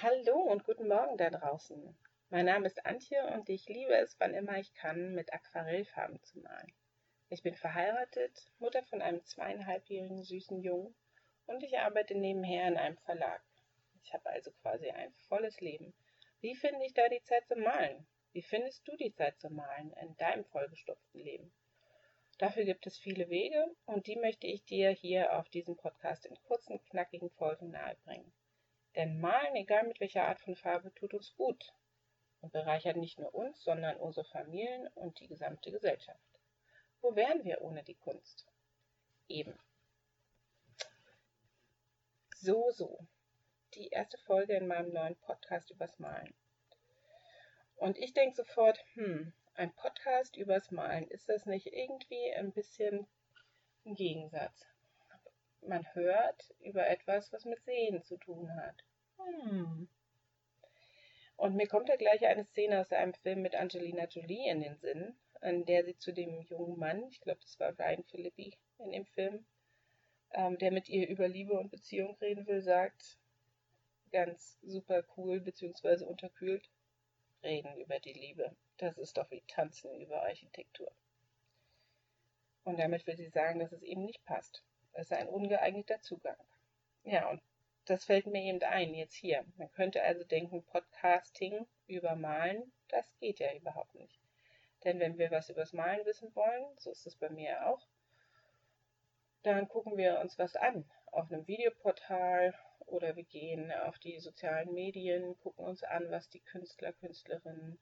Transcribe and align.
Hallo 0.00 0.36
und 0.42 0.62
guten 0.62 0.86
Morgen 0.86 1.16
da 1.16 1.28
draußen. 1.28 1.98
Mein 2.30 2.46
Name 2.46 2.66
ist 2.66 2.86
Antje 2.86 3.20
und 3.34 3.48
ich 3.48 3.68
liebe 3.68 3.96
es, 3.96 4.14
wann 4.20 4.32
immer 4.32 4.56
ich 4.56 4.72
kann, 4.74 5.12
mit 5.12 5.32
Aquarellfarben 5.32 6.22
zu 6.22 6.38
malen. 6.38 6.72
Ich 7.30 7.42
bin 7.42 7.56
verheiratet, 7.56 8.52
Mutter 8.60 8.84
von 8.84 9.02
einem 9.02 9.24
zweieinhalbjährigen 9.24 10.22
süßen 10.22 10.62
Jungen 10.62 10.94
und 11.46 11.64
ich 11.64 11.78
arbeite 11.78 12.14
nebenher 12.14 12.68
in 12.68 12.76
einem 12.76 12.96
Verlag. 12.98 13.42
Ich 14.04 14.14
habe 14.14 14.30
also 14.30 14.52
quasi 14.62 14.88
ein 14.88 15.12
volles 15.26 15.60
Leben. 15.60 15.92
Wie 16.40 16.54
finde 16.54 16.84
ich 16.86 16.94
da 16.94 17.08
die 17.08 17.24
Zeit 17.24 17.48
zum 17.48 17.62
Malen? 17.64 18.06
Wie 18.30 18.42
findest 18.42 18.86
du 18.86 18.94
die 18.98 19.12
Zeit 19.12 19.40
zum 19.40 19.56
Malen 19.56 19.92
in 19.94 20.16
deinem 20.16 20.44
vollgestopften 20.44 21.20
Leben? 21.20 21.52
Dafür 22.38 22.64
gibt 22.64 22.86
es 22.86 22.96
viele 22.98 23.28
Wege 23.30 23.66
und 23.86 24.06
die 24.06 24.14
möchte 24.14 24.46
ich 24.46 24.64
dir 24.64 24.90
hier 24.90 25.36
auf 25.36 25.48
diesem 25.48 25.76
Podcast 25.76 26.24
in 26.24 26.36
kurzen, 26.46 26.80
knackigen 26.84 27.30
Folgen 27.30 27.72
nahebringen. 27.72 28.32
Denn 28.98 29.20
Malen, 29.20 29.54
egal 29.54 29.86
mit 29.86 30.00
welcher 30.00 30.24
Art 30.24 30.40
von 30.40 30.56
Farbe, 30.56 30.92
tut 30.92 31.14
uns 31.14 31.32
gut 31.36 31.72
und 32.40 32.52
bereichert 32.52 32.96
nicht 32.96 33.20
nur 33.20 33.32
uns, 33.32 33.62
sondern 33.62 33.96
unsere 33.96 34.26
Familien 34.26 34.88
und 34.88 35.20
die 35.20 35.28
gesamte 35.28 35.70
Gesellschaft. 35.70 36.40
Wo 37.00 37.14
wären 37.14 37.44
wir 37.44 37.60
ohne 37.60 37.84
die 37.84 37.94
Kunst? 37.94 38.44
Eben. 39.28 39.56
So, 42.34 42.72
so. 42.72 42.98
Die 43.74 43.86
erste 43.90 44.18
Folge 44.18 44.54
in 44.54 44.66
meinem 44.66 44.92
neuen 44.92 45.14
Podcast 45.14 45.70
übers 45.70 45.96
Malen. 46.00 46.34
Und 47.76 47.98
ich 47.98 48.14
denke 48.14 48.34
sofort, 48.34 48.84
hm, 48.94 49.32
ein 49.54 49.72
Podcast 49.76 50.36
übers 50.36 50.72
Malen, 50.72 51.06
ist 51.06 51.28
das 51.28 51.46
nicht 51.46 51.68
irgendwie 51.68 52.32
ein 52.34 52.50
bisschen 52.50 53.06
ein 53.86 53.94
Gegensatz? 53.94 54.66
Man 55.60 55.86
hört 55.94 56.52
über 56.58 56.88
etwas, 56.88 57.32
was 57.32 57.44
mit 57.44 57.62
Sehen 57.64 58.02
zu 58.02 58.16
tun 58.16 58.52
hat. 58.56 58.87
Hm. 59.18 59.88
Und 61.36 61.54
mir 61.54 61.68
kommt 61.68 61.88
da 61.88 61.96
gleich 61.96 62.26
eine 62.26 62.44
Szene 62.44 62.80
aus 62.80 62.92
einem 62.92 63.14
Film 63.14 63.42
mit 63.42 63.54
Angelina 63.54 64.06
Jolie 64.06 64.48
in 64.48 64.60
den 64.60 64.76
Sinn, 64.76 65.16
in 65.42 65.64
der 65.66 65.84
sie 65.84 65.96
zu 65.96 66.12
dem 66.12 66.40
jungen 66.42 66.78
Mann, 66.78 67.06
ich 67.10 67.20
glaube, 67.20 67.40
das 67.40 67.60
war 67.60 67.78
Ryan 67.78 68.02
Philippi 68.04 68.56
in 68.78 68.90
dem 68.90 69.06
Film, 69.06 69.46
ähm, 70.32 70.58
der 70.58 70.72
mit 70.72 70.88
ihr 70.88 71.08
über 71.08 71.28
Liebe 71.28 71.52
und 71.54 71.70
Beziehung 71.70 72.16
reden 72.16 72.46
will, 72.46 72.60
sagt, 72.60 73.18
ganz 74.10 74.58
super 74.62 75.04
cool 75.16 75.40
beziehungsweise 75.40 76.06
unterkühlt, 76.06 76.68
reden 77.42 77.76
über 77.76 78.00
die 78.00 78.12
Liebe. 78.12 78.56
Das 78.78 78.98
ist 78.98 79.16
doch 79.16 79.30
wie 79.30 79.42
Tanzen 79.46 79.94
über 80.00 80.22
Architektur. 80.22 80.90
Und 82.64 82.78
damit 82.78 83.06
will 83.06 83.16
sie 83.16 83.28
sagen, 83.28 83.60
dass 83.60 83.72
es 83.72 83.82
eben 83.82 84.04
nicht 84.04 84.24
passt. 84.24 84.64
Es 84.92 85.06
ist 85.06 85.12
ein 85.12 85.28
ungeeigneter 85.28 86.00
Zugang. 86.00 86.36
Ja, 87.04 87.30
und 87.30 87.40
das 87.88 88.04
fällt 88.04 88.26
mir 88.26 88.42
eben 88.42 88.62
ein, 88.62 88.94
jetzt 88.94 89.14
hier. 89.14 89.44
Man 89.56 89.70
könnte 89.72 90.02
also 90.02 90.24
denken, 90.24 90.64
Podcasting 90.64 91.66
über 91.86 92.16
Malen, 92.16 92.72
das 92.88 93.16
geht 93.18 93.38
ja 93.40 93.52
überhaupt 93.54 93.94
nicht. 93.94 94.18
Denn 94.84 95.00
wenn 95.00 95.18
wir 95.18 95.30
was 95.30 95.48
übers 95.48 95.72
Malen 95.72 96.04
wissen 96.06 96.34
wollen, 96.34 96.64
so 96.78 96.90
ist 96.90 97.06
es 97.06 97.16
bei 97.16 97.30
mir 97.30 97.66
auch, 97.66 97.86
dann 99.42 99.68
gucken 99.68 99.96
wir 99.96 100.20
uns 100.20 100.38
was 100.38 100.56
an 100.56 100.84
auf 101.06 101.32
einem 101.32 101.46
Videoportal 101.46 102.54
oder 102.86 103.16
wir 103.16 103.24
gehen 103.24 103.72
auf 103.72 103.98
die 103.98 104.18
sozialen 104.18 104.72
Medien, 104.72 105.38
gucken 105.40 105.64
uns 105.64 105.82
an, 105.82 106.10
was 106.10 106.28
die 106.28 106.40
Künstler, 106.40 106.92
Künstlerinnen, 106.92 107.78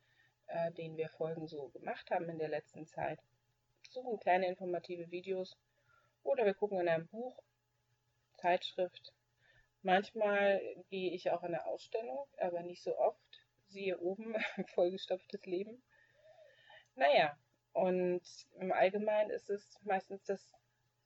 äh, 0.47 0.73
denen 0.73 0.97
wir 0.97 1.09
folgen, 1.09 1.47
so 1.49 1.69
gemacht 1.69 2.11
haben 2.11 2.29
in 2.29 2.39
der 2.39 2.49
letzten 2.49 2.87
Zeit. 2.87 3.19
Suchen 3.91 4.21
kleine 4.21 4.49
informative 4.49 5.11
Videos 5.11 5.57
oder 6.23 6.45
wir 6.45 6.55
gucken 6.55 6.81
in 6.81 6.89
einem 6.89 7.09
Buch, 7.09 7.43
Zeitschrift. 8.37 9.16
Manchmal 9.87 10.61
gehe 10.91 11.13
ich 11.13 11.31
auch 11.31 11.45
in 11.45 11.55
eine 11.55 11.65
Ausstellung, 11.65 12.27
aber 12.39 12.65
nicht 12.65 12.83
so 12.83 12.99
oft. 12.99 13.41
Siehe 13.69 14.01
oben, 14.01 14.35
vollgestopftes 14.75 15.47
Leben. 15.47 15.81
Naja, 16.97 17.39
und 17.73 18.21
im 18.59 18.73
Allgemeinen 18.73 19.31
ist 19.31 19.49
es 19.49 19.79
meistens 19.85 20.25
das 20.25 20.53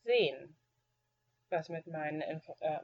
Sehen, 0.03 0.57
was 1.51 1.69
mit 1.69 1.89
meinem 1.89 2.23
Info 2.23 2.57
äh, 2.61 2.79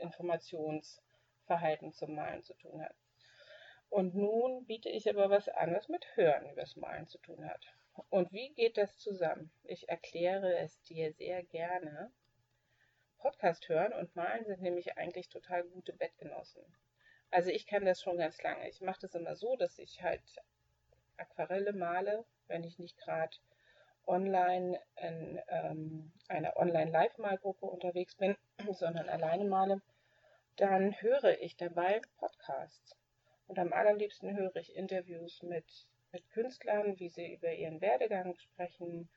Informationsverhalten 0.00 1.92
zum 1.92 2.16
Malen 2.16 2.42
zu 2.42 2.54
tun 2.54 2.82
hat. 2.82 2.96
Und 3.88 4.16
nun 4.16 4.66
biete 4.66 4.88
ich 4.88 5.08
aber 5.08 5.30
was 5.30 5.48
an, 5.48 5.72
was 5.72 5.88
mit 5.88 6.16
Hören 6.16 6.50
übers 6.50 6.74
Malen 6.74 7.06
zu 7.06 7.18
tun 7.18 7.48
hat. 7.48 7.64
Und 8.10 8.32
wie 8.32 8.48
geht 8.48 8.78
das 8.78 8.98
zusammen? 8.98 9.52
Ich 9.62 9.88
erkläre 9.88 10.58
es 10.58 10.82
dir 10.82 11.12
sehr 11.12 11.44
gerne. 11.44 12.10
Podcast 13.26 13.68
hören 13.68 13.92
und 13.92 14.14
malen 14.14 14.44
sind 14.44 14.62
nämlich 14.62 14.96
eigentlich 14.96 15.28
total 15.28 15.64
gute 15.64 15.92
Bettgenossen. 15.92 16.62
Also 17.32 17.50
ich 17.50 17.66
kann 17.66 17.84
das 17.84 18.00
schon 18.00 18.18
ganz 18.18 18.40
lange. 18.40 18.68
Ich 18.68 18.80
mache 18.80 19.00
das 19.00 19.16
immer 19.16 19.34
so, 19.34 19.56
dass 19.56 19.80
ich 19.80 20.00
halt 20.00 20.22
Aquarelle 21.16 21.72
male, 21.72 22.24
wenn 22.46 22.62
ich 22.62 22.78
nicht 22.78 22.96
gerade 22.98 23.36
online 24.06 24.80
in 24.94 25.40
ähm, 25.48 26.12
einer 26.28 26.56
Online-Live-Malgruppe 26.56 27.66
unterwegs 27.66 28.14
bin, 28.14 28.36
sondern 28.70 29.08
alleine 29.08 29.44
male, 29.44 29.82
dann 30.54 30.94
höre 31.00 31.40
ich 31.40 31.56
dabei 31.56 32.00
Podcasts. 32.18 32.96
Und 33.48 33.58
am 33.58 33.72
allerliebsten 33.72 34.36
höre 34.36 34.54
ich 34.54 34.76
Interviews 34.76 35.42
mit, 35.42 35.88
mit 36.12 36.30
Künstlern, 36.30 36.96
wie 37.00 37.08
sie 37.08 37.34
über 37.34 37.52
ihren 37.52 37.80
Werdegang 37.80 38.36
sprechen, 38.36 39.08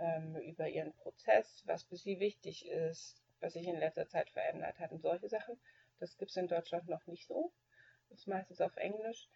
ähm, 0.00 0.34
über 0.38 0.68
ihren 0.68 0.92
Prozess, 0.94 1.62
was 1.66 1.84
für 1.84 1.96
sie 1.96 2.18
wichtig 2.18 2.66
ist, 2.66 3.22
was 3.40 3.52
sich 3.52 3.66
in 3.66 3.78
letzter 3.78 4.08
Zeit 4.08 4.30
verändert 4.30 4.78
hat 4.78 4.92
und 4.92 5.02
solche 5.02 5.28
Sachen. 5.28 5.60
Das 5.98 6.16
gibt 6.16 6.30
es 6.30 6.36
in 6.36 6.48
Deutschland 6.48 6.88
noch 6.88 7.06
nicht 7.06 7.26
so. 7.26 7.52
Das 8.08 8.20
ist 8.20 8.26
meistens 8.26 8.60
auf 8.60 8.76
Englisch. 8.76 9.28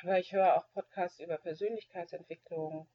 Aber 0.00 0.18
ich 0.18 0.32
höre 0.32 0.56
auch 0.56 0.70
Podcasts 0.72 1.20
über 1.20 1.38
Persönlichkeitsentwicklung 1.38 2.88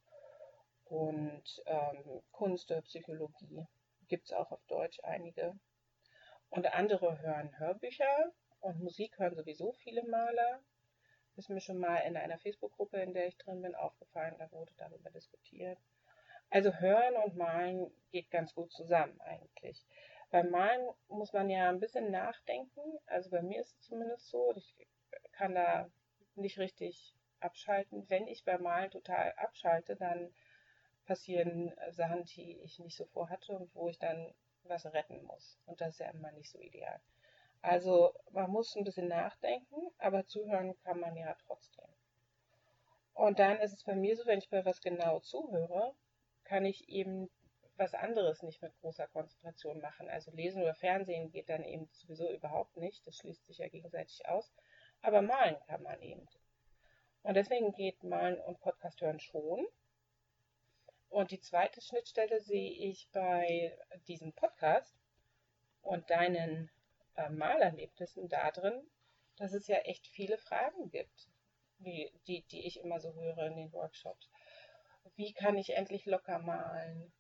und 0.86 1.64
ähm, 1.66 2.22
Kunst 2.32 2.72
oder 2.72 2.82
Psychologie. 2.82 3.66
Gibt 4.08 4.26
es 4.26 4.34
auch 4.34 4.52
auf 4.52 4.64
Deutsch 4.68 5.00
einige. 5.04 5.58
Und 6.50 6.74
andere 6.74 7.20
hören 7.22 7.58
Hörbücher 7.60 8.32
und 8.62 8.80
Musik 8.80 9.20
hören 9.20 9.36
sowieso 9.36 9.74
viele 9.74 10.04
Maler. 10.04 10.62
Ist 11.36 11.50
mir 11.50 11.62
schon 11.62 11.78
mal 11.78 11.98
in 11.98 12.18
einer 12.18 12.40
Facebook-Gruppe, 12.40 13.00
in 13.00 13.14
der 13.14 13.28
ich 13.28 13.38
drin 13.38 13.62
bin, 13.62 13.76
aufgefallen, 13.76 14.36
da 14.40 14.52
wurde 14.52 14.74
darüber 14.78 15.12
diskutiert. 15.12 15.78
Also 16.50 16.74
hören 16.74 17.16
und 17.18 17.36
malen 17.36 17.92
geht 18.12 18.32
ganz 18.32 18.54
gut 18.56 18.72
zusammen 18.72 19.20
eigentlich. 19.22 19.86
Beim 20.30 20.50
Malen 20.50 20.90
muss 21.08 21.34
man 21.34 21.50
ja 21.50 21.70
ein 21.70 21.80
bisschen 21.80 22.12
nachdenken. 22.12 22.82
Also 23.06 23.30
bei 23.30 23.42
mir 23.42 23.62
ist 23.62 23.74
es 23.74 23.88
zumindest 23.88 24.30
so, 24.30 24.54
ich 24.56 24.76
kann 25.32 25.56
da 25.56 25.90
nicht 26.36 26.58
richtig 26.58 27.16
abschalten. 27.40 28.10
Wenn 28.10 28.28
ich 28.28 28.44
beim 28.44 28.64
Malen 28.64 28.92
total 28.92 29.34
abschalte, 29.38 29.96
dann 29.96 30.34
passieren 31.06 31.74
Sachen, 31.92 32.26
die 32.26 32.60
ich 32.60 32.80
nicht 32.80 32.98
so 32.98 33.06
vorhatte 33.06 33.54
und 33.54 33.74
wo 33.74 33.88
ich 33.88 33.98
dann 34.00 34.34
was 34.64 34.86
retten 34.86 35.24
muss. 35.24 35.58
Und 35.66 35.80
das 35.80 35.94
ist 35.94 36.00
ja 36.00 36.10
immer 36.10 36.32
nicht 36.34 36.52
so 36.52 36.60
ideal. 36.60 37.00
Also 37.62 38.14
man 38.32 38.52
muss 38.52 38.76
ein 38.76 38.84
bisschen 38.84 39.08
nachdenken, 39.08 39.90
aber 39.98 40.26
zuhören 40.28 40.78
kann 40.84 41.00
man 41.00 41.16
ja 41.16 41.36
trotzdem. 41.46 41.88
Und 43.14 43.40
dann 43.40 43.58
ist 43.60 43.74
es 43.74 43.84
bei 43.84 43.96
mir 43.96 44.16
so, 44.16 44.26
wenn 44.26 44.40
ich 44.40 44.50
bei 44.50 44.64
was 44.64 44.82
genau 44.82 45.20
zuhöre, 45.22 45.96
kann 46.44 46.66
ich 46.66 46.88
eben 46.88 47.30
was 47.78 47.94
anderes 47.94 48.42
nicht 48.44 48.62
mit 48.62 48.76
großer 48.80 49.08
Konzentration 49.08 49.80
machen. 49.80 50.10
Also 50.10 50.32
lesen 50.32 50.62
oder 50.62 50.76
Fernsehen 50.76 51.30
geht 51.32 51.50
dann 51.50 51.64
eben 51.64 51.88
sowieso 51.92 52.30
überhaupt 52.32 52.78
nicht. 52.78 53.06
Das 53.06 53.18
schließt 53.18 53.46
sich 53.46 53.60
ja 53.60 53.68
gegenseitig 53.68 54.28
aus. 54.28 54.52
Aber 55.02 55.22
malen 55.22 55.58
kann 55.68 55.84
man 55.84 56.02
eben. 56.02 56.28
Und 57.24 57.36
deswegen 57.36 57.74
geht 57.74 58.04
Malen 58.04 58.40
und 58.40 58.60
Podcast 58.60 59.02
hören 59.02 59.20
schon. 59.20 59.68
Und 61.10 61.32
die 61.32 61.40
zweite 61.40 61.82
Schnittstelle 61.82 62.42
sehe 62.42 62.72
ich 62.72 63.10
bei 63.12 63.78
diesem 64.08 64.34
Podcast 64.34 64.96
und 65.82 66.10
deinen 66.10 66.70
äh, 67.16 67.30
Malerlebnissen 67.30 68.28
darin, 68.30 68.90
dass 69.38 69.54
es 69.54 69.68
ja 69.68 69.78
echt 69.80 70.08
viele 70.08 70.38
Fragen 70.38 70.90
gibt, 70.90 71.30
wie, 71.80 72.12
die, 72.28 72.44
die 72.48 72.66
ich 72.66 72.80
immer 72.80 73.00
so 73.00 73.14
höre 73.14 73.48
in 73.48 73.56
den 73.56 73.74
Workshops. 73.74 74.30
Wie 75.16 75.34
kann 75.34 75.58
ich 75.58 75.76
endlich 75.76 76.06
locker 76.06 76.40
malen? 76.40 77.12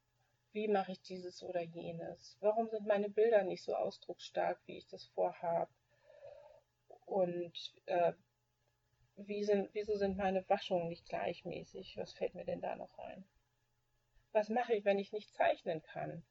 Wie 0.52 0.68
mache 0.68 0.94
ich 0.94 1.02
dieses 1.02 1.44
oder 1.44 1.62
jenes? 1.62 2.38
Warum 2.40 2.70
sind 2.70 2.88
meine 2.88 3.10
Bilder 3.10 3.44
nicht 3.44 3.64
so 3.64 3.76
ausdrucksstark, 3.76 4.60
wie 4.66 4.78
ich 4.78 4.88
das 4.88 5.06
vorhabe? 5.06 5.72
Und 7.06 7.74
äh, 7.86 8.14
wie 9.16 9.44
sind, 9.44 9.70
wieso 9.74 9.96
sind 9.98 10.18
meine 10.18 10.48
Waschungen 10.50 10.90
nicht 10.90 11.08
gleichmäßig? 11.08 11.98
Was 11.98 12.14
fällt 12.14 12.36
mir 12.36 12.46
denn 12.46 12.62
da 12.62 12.76
noch 12.76 12.98
ein? 13.00 13.28
Was 14.32 14.50
mache 14.50 14.76
ich, 14.76 14.86
wenn 14.86 15.00
ich 15.00 15.12
nicht 15.12 15.34
zeichnen 15.34 15.82
kann? 15.82 16.24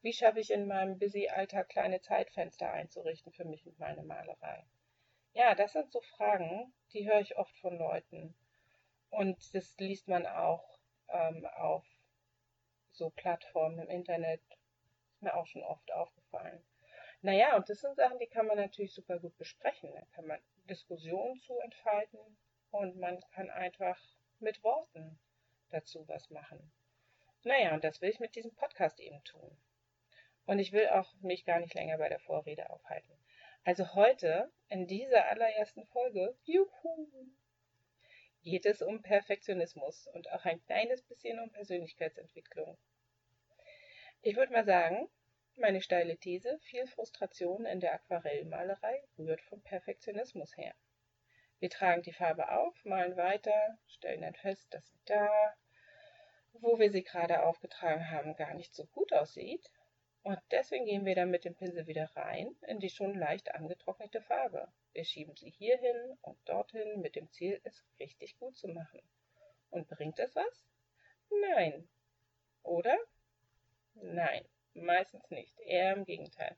Wie 0.00 0.12
schaffe 0.12 0.38
ich 0.38 0.50
in 0.50 0.68
meinem 0.68 0.98
busy 0.98 1.28
Alltag 1.28 1.68
kleine 1.68 2.00
Zeitfenster 2.00 2.70
einzurichten 2.70 3.32
für 3.32 3.44
mich 3.44 3.66
und 3.66 3.78
meine 3.78 4.04
Malerei? 4.04 4.64
Ja, 5.32 5.54
das 5.54 5.72
sind 5.72 5.90
so 5.90 6.00
Fragen, 6.00 6.72
die 6.92 7.08
höre 7.08 7.20
ich 7.20 7.36
oft 7.36 7.56
von 7.58 7.76
Leuten. 7.76 8.34
Und 9.10 9.54
das 9.54 9.76
liest 9.78 10.06
man 10.06 10.26
auch 10.26 10.78
ähm, 11.08 11.46
auf 11.56 11.84
so 12.98 13.10
Plattformen 13.10 13.78
im 13.78 13.88
Internet. 13.88 14.42
Ist 15.14 15.22
mir 15.22 15.34
auch 15.34 15.46
schon 15.46 15.62
oft 15.62 15.90
aufgefallen. 15.92 16.62
Naja, 17.22 17.56
und 17.56 17.68
das 17.68 17.80
sind 17.80 17.96
Sachen, 17.96 18.18
die 18.18 18.26
kann 18.26 18.46
man 18.46 18.58
natürlich 18.58 18.94
super 18.94 19.18
gut 19.18 19.36
besprechen. 19.38 19.90
Da 19.92 20.02
kann 20.14 20.26
man 20.26 20.40
Diskussionen 20.68 21.40
zu 21.40 21.58
entfalten 21.60 22.20
und 22.70 22.96
man 22.96 23.18
kann 23.32 23.50
einfach 23.50 23.98
mit 24.38 24.62
Worten 24.62 25.18
dazu 25.70 26.06
was 26.06 26.30
machen. 26.30 26.70
Naja, 27.44 27.74
und 27.74 27.82
das 27.82 28.00
will 28.00 28.10
ich 28.10 28.20
mit 28.20 28.34
diesem 28.34 28.54
Podcast 28.54 29.00
eben 29.00 29.22
tun. 29.24 29.56
Und 30.46 30.58
ich 30.58 30.72
will 30.72 30.88
auch 30.88 31.12
mich 31.20 31.44
gar 31.44 31.60
nicht 31.60 31.74
länger 31.74 31.98
bei 31.98 32.08
der 32.08 32.20
Vorrede 32.20 32.70
aufhalten. 32.70 33.12
Also 33.64 33.94
heute, 33.94 34.50
in 34.68 34.86
dieser 34.86 35.28
allerersten 35.28 35.86
Folge, 35.86 36.36
juhu, 36.44 37.28
geht 38.42 38.64
es 38.64 38.80
um 38.80 39.02
Perfektionismus 39.02 40.06
und 40.14 40.30
auch 40.32 40.44
ein 40.44 40.62
kleines 40.64 41.02
bisschen 41.02 41.38
um 41.38 41.50
Persönlichkeitsentwicklung. 41.50 42.78
Ich 44.20 44.34
würde 44.34 44.52
mal 44.52 44.64
sagen, 44.64 45.08
meine 45.56 45.80
steile 45.80 46.16
These, 46.16 46.58
viel 46.62 46.88
Frustration 46.88 47.64
in 47.64 47.78
der 47.78 47.94
Aquarellmalerei 47.94 49.04
rührt 49.16 49.40
vom 49.42 49.62
Perfektionismus 49.62 50.56
her. 50.56 50.74
Wir 51.60 51.70
tragen 51.70 52.02
die 52.02 52.12
Farbe 52.12 52.50
auf, 52.50 52.84
malen 52.84 53.16
weiter, 53.16 53.78
stellen 53.86 54.22
dann 54.22 54.34
fest, 54.34 54.74
dass 54.74 54.84
sie 54.88 54.98
da, 55.04 55.56
wo 56.52 56.80
wir 56.80 56.90
sie 56.90 57.04
gerade 57.04 57.44
aufgetragen 57.44 58.10
haben, 58.10 58.34
gar 58.34 58.54
nicht 58.54 58.74
so 58.74 58.86
gut 58.86 59.12
aussieht. 59.12 59.70
Und 60.24 60.38
deswegen 60.50 60.86
gehen 60.86 61.04
wir 61.04 61.14
dann 61.14 61.30
mit 61.30 61.44
dem 61.44 61.54
Pinsel 61.54 61.86
wieder 61.86 62.10
rein 62.16 62.56
in 62.66 62.80
die 62.80 62.90
schon 62.90 63.14
leicht 63.14 63.54
angetrocknete 63.54 64.20
Farbe. 64.20 64.66
Wir 64.94 65.04
schieben 65.04 65.36
sie 65.36 65.50
hierhin 65.50 66.18
und 66.22 66.36
dorthin 66.48 67.00
mit 67.00 67.14
dem 67.14 67.30
Ziel, 67.30 67.60
es 67.62 67.84
richtig 68.00 68.36
gut 68.38 68.56
zu 68.56 68.66
machen. 68.66 69.00
Und 69.70 69.88
bringt 69.88 70.18
es 70.18 70.34
was? 70.34 70.66
Nein. 71.30 71.88
Oder? 72.64 72.98
Nein. 74.02 74.44
Meistens 74.74 75.28
nicht, 75.30 75.58
eher 75.60 75.94
im 75.94 76.04
Gegenteil. 76.04 76.56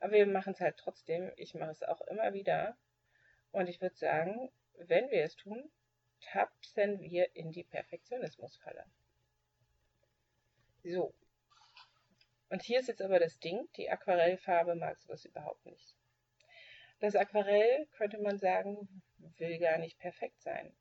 Aber 0.00 0.12
wir 0.12 0.26
machen 0.26 0.52
es 0.52 0.60
halt 0.60 0.76
trotzdem. 0.76 1.32
Ich 1.36 1.54
mache 1.54 1.70
es 1.70 1.82
auch 1.82 2.00
immer 2.02 2.32
wieder. 2.32 2.76
Und 3.50 3.68
ich 3.68 3.80
würde 3.80 3.96
sagen, 3.96 4.50
wenn 4.74 5.10
wir 5.10 5.22
es 5.24 5.36
tun, 5.36 5.70
tapsen 6.20 7.00
wir 7.00 7.34
in 7.34 7.52
die 7.52 7.64
Perfektionismusfalle. 7.64 8.84
So. 10.84 11.14
Und 12.48 12.62
hier 12.62 12.80
ist 12.80 12.88
jetzt 12.88 13.02
aber 13.02 13.18
das 13.18 13.38
Ding, 13.38 13.68
die 13.76 13.90
Aquarellfarbe 13.90 14.74
mag 14.74 15.00
sowas 15.00 15.24
überhaupt 15.24 15.64
nicht. 15.64 15.94
Das 17.00 17.16
Aquarell, 17.16 17.86
könnte 17.92 18.18
man 18.18 18.38
sagen, 18.38 19.02
will 19.38 19.58
gar 19.58 19.78
nicht 19.78 19.98
perfekt 19.98 20.40
sein. 20.42 20.74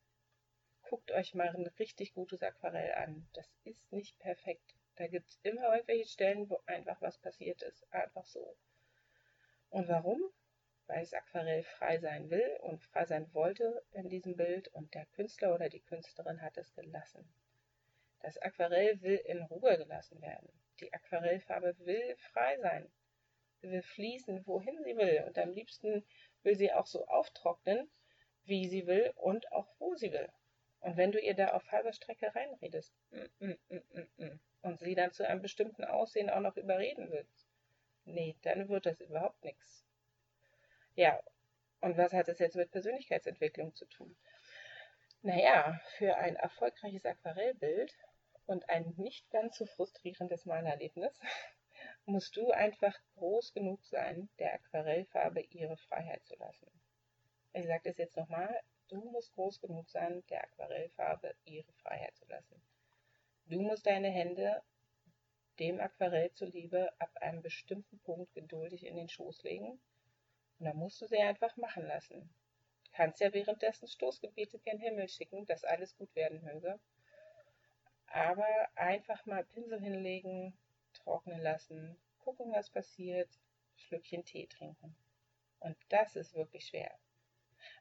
Guckt 0.83 1.11
euch 1.11 1.33
mal 1.33 1.49
ein 1.49 1.67
richtig 1.79 2.13
gutes 2.13 2.43
Aquarell 2.43 2.93
an. 2.93 3.27
Das 3.33 3.49
ist 3.63 3.91
nicht 3.91 4.19
perfekt. 4.19 4.75
Da 5.01 5.07
gibt 5.07 5.29
es 5.29 5.39
immer 5.41 5.73
irgendwelche 5.73 6.07
Stellen, 6.07 6.47
wo 6.47 6.61
einfach 6.67 7.01
was 7.01 7.17
passiert 7.17 7.63
ist. 7.63 7.91
Einfach 7.91 8.23
so. 8.23 8.55
Und 9.71 9.87
warum? 9.87 10.21
Weil 10.85 10.99
das 10.99 11.15
Aquarell 11.15 11.63
frei 11.63 11.97
sein 11.97 12.29
will 12.29 12.59
und 12.61 12.83
frei 12.83 13.05
sein 13.05 13.33
wollte 13.33 13.83
in 13.93 14.09
diesem 14.09 14.35
Bild 14.35 14.67
und 14.67 14.93
der 14.93 15.07
Künstler 15.07 15.55
oder 15.55 15.69
die 15.69 15.79
Künstlerin 15.79 16.43
hat 16.43 16.55
es 16.55 16.71
gelassen. 16.75 17.27
Das 18.19 18.37
Aquarell 18.37 19.01
will 19.01 19.15
in 19.25 19.41
Ruhe 19.41 19.75
gelassen 19.75 20.21
werden. 20.21 20.53
Die 20.79 20.93
Aquarellfarbe 20.93 21.75
will 21.79 22.15
frei 22.17 22.59
sein. 22.59 22.87
Sie 23.55 23.71
will 23.71 23.81
fließen, 23.81 24.45
wohin 24.45 24.83
sie 24.83 24.95
will. 24.95 25.23
Und 25.25 25.35
am 25.39 25.49
liebsten 25.49 26.05
will 26.43 26.55
sie 26.55 26.71
auch 26.71 26.85
so 26.85 27.07
auftrocknen, 27.07 27.89
wie 28.43 28.67
sie 28.67 28.85
will 28.85 29.11
und 29.15 29.51
auch 29.51 29.73
wo 29.79 29.95
sie 29.95 30.11
will. 30.11 30.31
Und 30.81 30.95
wenn 30.95 31.11
du 31.11 31.19
ihr 31.19 31.33
da 31.33 31.53
auf 31.53 31.71
halber 31.71 31.91
Strecke 31.91 32.35
reinredest, 32.35 32.93
mm, 33.09 33.55
mm, 33.69 33.81
mm, 34.17 34.39
und 34.61 34.79
sie 34.79 34.95
dann 34.95 35.11
zu 35.11 35.27
einem 35.27 35.41
bestimmten 35.41 35.83
Aussehen 35.83 36.29
auch 36.29 36.39
noch 36.39 36.57
überreden 36.57 37.11
willst. 37.11 37.47
Nee, 38.05 38.35
dann 38.41 38.69
wird 38.69 38.85
das 38.85 38.99
überhaupt 39.01 39.43
nichts. 39.43 39.85
Ja, 40.95 41.21
und 41.81 41.97
was 41.97 42.13
hat 42.13 42.27
das 42.27 42.39
jetzt 42.39 42.55
mit 42.55 42.71
Persönlichkeitsentwicklung 42.71 43.73
zu 43.75 43.85
tun? 43.85 44.15
Naja, 45.23 45.79
für 45.97 46.17
ein 46.17 46.35
erfolgreiches 46.35 47.05
Aquarellbild 47.05 47.95
und 48.47 48.69
ein 48.69 48.93
nicht 48.97 49.29
ganz 49.31 49.57
so 49.57 49.65
frustrierendes 49.65 50.45
Malerlebnis 50.45 51.19
musst 52.05 52.35
du 52.35 52.51
einfach 52.51 52.97
groß 53.15 53.53
genug 53.53 53.83
sein, 53.85 54.29
der 54.39 54.53
Aquarellfarbe 54.55 55.41
ihre 55.41 55.77
Freiheit 55.77 56.25
zu 56.25 56.35
lassen. 56.35 56.71
Ich 57.53 57.65
sage 57.65 57.83
das 57.85 57.97
jetzt 57.97 58.17
nochmal, 58.17 58.59
du 58.89 58.99
musst 59.11 59.33
groß 59.33 59.61
genug 59.61 59.89
sein, 59.89 60.23
der 60.29 60.43
Aquarellfarbe 60.43 61.35
ihre 61.45 61.71
Freiheit 61.73 62.15
zu 62.15 62.25
lassen. 62.25 62.61
Du 63.51 63.59
musst 63.59 63.85
deine 63.85 64.07
Hände 64.07 64.63
dem 65.59 65.81
Aquarell 65.81 66.31
zuliebe 66.31 66.89
ab 66.99 67.09
einem 67.17 67.41
bestimmten 67.41 67.99
Punkt 67.99 68.33
geduldig 68.33 68.85
in 68.85 68.95
den 68.95 69.09
Schoß 69.09 69.43
legen 69.43 69.77
und 70.57 70.65
dann 70.65 70.77
musst 70.77 71.01
du 71.01 71.05
sie 71.05 71.17
einfach 71.17 71.57
machen 71.57 71.85
lassen. 71.85 72.33
Du 72.85 72.91
kannst 72.93 73.19
ja 73.19 73.33
währenddessen 73.33 73.89
Stoßgebete 73.89 74.57
gen 74.59 74.79
Himmel 74.79 75.09
schicken, 75.09 75.45
dass 75.47 75.65
alles 75.65 75.97
gut 75.97 76.15
werden 76.15 76.41
möge. 76.45 76.79
Aber 78.07 78.47
einfach 78.75 79.25
mal 79.25 79.43
Pinsel 79.43 79.81
hinlegen, 79.81 80.57
trocknen 80.93 81.41
lassen, 81.41 81.97
gucken, 82.19 82.53
was 82.53 82.69
passiert, 82.69 83.27
Schlückchen 83.75 84.23
Tee 84.23 84.47
trinken. 84.47 84.95
Und 85.59 85.75
das 85.89 86.15
ist 86.15 86.35
wirklich 86.35 86.67
schwer. 86.67 86.97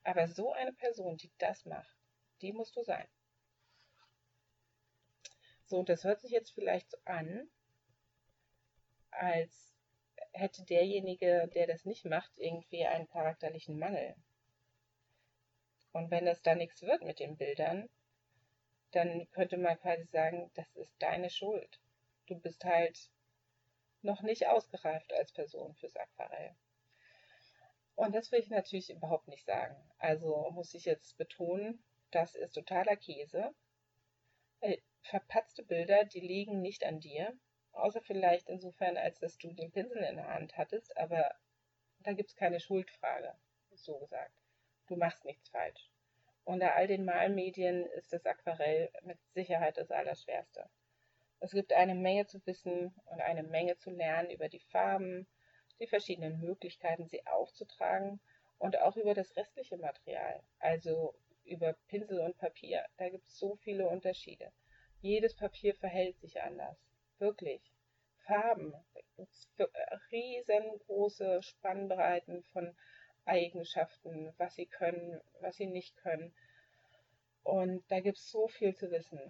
Aber 0.02 0.26
so 0.26 0.52
eine 0.52 0.72
Person, 0.72 1.16
die 1.16 1.30
das 1.38 1.64
macht, 1.64 1.96
die 2.40 2.52
musst 2.52 2.74
du 2.74 2.82
sein. 2.82 3.06
So, 5.70 5.84
das 5.84 6.02
hört 6.02 6.20
sich 6.20 6.32
jetzt 6.32 6.50
vielleicht 6.50 6.90
so 6.90 6.96
an, 7.04 7.48
als 9.12 9.72
hätte 10.32 10.64
derjenige, 10.64 11.48
der 11.54 11.68
das 11.68 11.84
nicht 11.84 12.04
macht, 12.04 12.32
irgendwie 12.38 12.84
einen 12.86 13.06
charakterlichen 13.06 13.78
Mangel. 13.78 14.16
Und 15.92 16.10
wenn 16.10 16.26
das 16.26 16.42
da 16.42 16.56
nichts 16.56 16.82
wird 16.82 17.04
mit 17.04 17.20
den 17.20 17.36
Bildern, 17.36 17.88
dann 18.90 19.30
könnte 19.30 19.58
man 19.58 19.78
quasi 19.78 20.06
sagen, 20.06 20.50
das 20.54 20.74
ist 20.74 20.92
deine 20.98 21.30
Schuld. 21.30 21.78
Du 22.26 22.36
bist 22.36 22.64
halt 22.64 23.08
noch 24.02 24.22
nicht 24.22 24.48
ausgereift 24.48 25.12
als 25.12 25.30
Person 25.30 25.76
fürs 25.76 25.94
Aquarell. 25.94 26.56
Und 27.94 28.12
das 28.12 28.32
will 28.32 28.40
ich 28.40 28.50
natürlich 28.50 28.90
überhaupt 28.90 29.28
nicht 29.28 29.46
sagen. 29.46 29.76
Also 29.98 30.50
muss 30.50 30.74
ich 30.74 30.84
jetzt 30.84 31.16
betonen, 31.16 31.80
das 32.10 32.34
ist 32.34 32.54
totaler 32.54 32.96
Käse. 32.96 33.54
Verpatzte 35.02 35.62
Bilder, 35.62 36.04
die 36.04 36.20
liegen 36.20 36.60
nicht 36.60 36.84
an 36.84 37.00
dir, 37.00 37.36
außer 37.72 38.00
vielleicht 38.02 38.48
insofern, 38.48 38.96
als 38.96 39.18
dass 39.18 39.38
du 39.38 39.52
den 39.52 39.72
Pinsel 39.72 40.02
in 40.02 40.16
der 40.16 40.28
Hand 40.28 40.56
hattest, 40.56 40.96
aber 40.96 41.34
da 42.00 42.12
gibt 42.12 42.30
es 42.30 42.36
keine 42.36 42.60
Schuldfrage, 42.60 43.34
so 43.74 43.98
gesagt. 43.98 44.34
Du 44.86 44.96
machst 44.96 45.24
nichts 45.24 45.48
falsch. 45.48 45.90
Unter 46.44 46.74
all 46.74 46.86
den 46.86 47.04
Malmedien 47.04 47.86
ist 47.86 48.12
das 48.12 48.26
Aquarell 48.26 48.90
mit 49.02 49.18
Sicherheit 49.34 49.76
das 49.76 49.90
Allerschwerste. 49.90 50.68
Es 51.38 51.52
gibt 51.52 51.72
eine 51.72 51.94
Menge 51.94 52.26
zu 52.26 52.44
wissen 52.46 52.94
und 53.06 53.20
eine 53.20 53.42
Menge 53.42 53.76
zu 53.78 53.90
lernen 53.90 54.30
über 54.30 54.48
die 54.48 54.60
Farben, 54.60 55.26
die 55.78 55.86
verschiedenen 55.86 56.40
Möglichkeiten, 56.40 57.08
sie 57.08 57.26
aufzutragen 57.26 58.20
und 58.58 58.78
auch 58.78 58.96
über 58.96 59.14
das 59.14 59.36
restliche 59.36 59.78
Material, 59.78 60.42
also 60.58 61.14
über 61.44 61.72
Pinsel 61.88 62.20
und 62.20 62.36
Papier. 62.36 62.84
Da 62.98 63.08
gibt 63.08 63.26
es 63.26 63.38
so 63.38 63.56
viele 63.56 63.88
Unterschiede. 63.88 64.52
Jedes 65.02 65.34
Papier 65.34 65.74
verhält 65.74 66.20
sich 66.20 66.42
anders. 66.42 66.76
Wirklich. 67.18 67.62
Farben. 68.26 68.74
Riesengroße 70.12 71.42
Spannbreiten 71.42 72.42
von 72.52 72.76
Eigenschaften, 73.24 74.32
was 74.36 74.54
sie 74.54 74.66
können, 74.66 75.20
was 75.40 75.56
sie 75.56 75.66
nicht 75.66 75.96
können. 75.96 76.34
Und 77.42 77.82
da 77.90 78.00
gibt 78.00 78.18
es 78.18 78.30
so 78.30 78.48
viel 78.48 78.74
zu 78.74 78.90
wissen. 78.90 79.20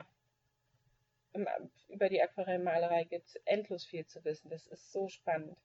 Über 1.89 2.09
die 2.09 2.21
Aquarellmalerei 2.21 3.05
gibt 3.05 3.29
es 3.29 3.37
endlos 3.45 3.85
viel 3.85 4.05
zu 4.07 4.25
wissen. 4.25 4.51
Das 4.51 4.67
ist 4.67 4.91
so 4.91 5.09
spannend. 5.09 5.57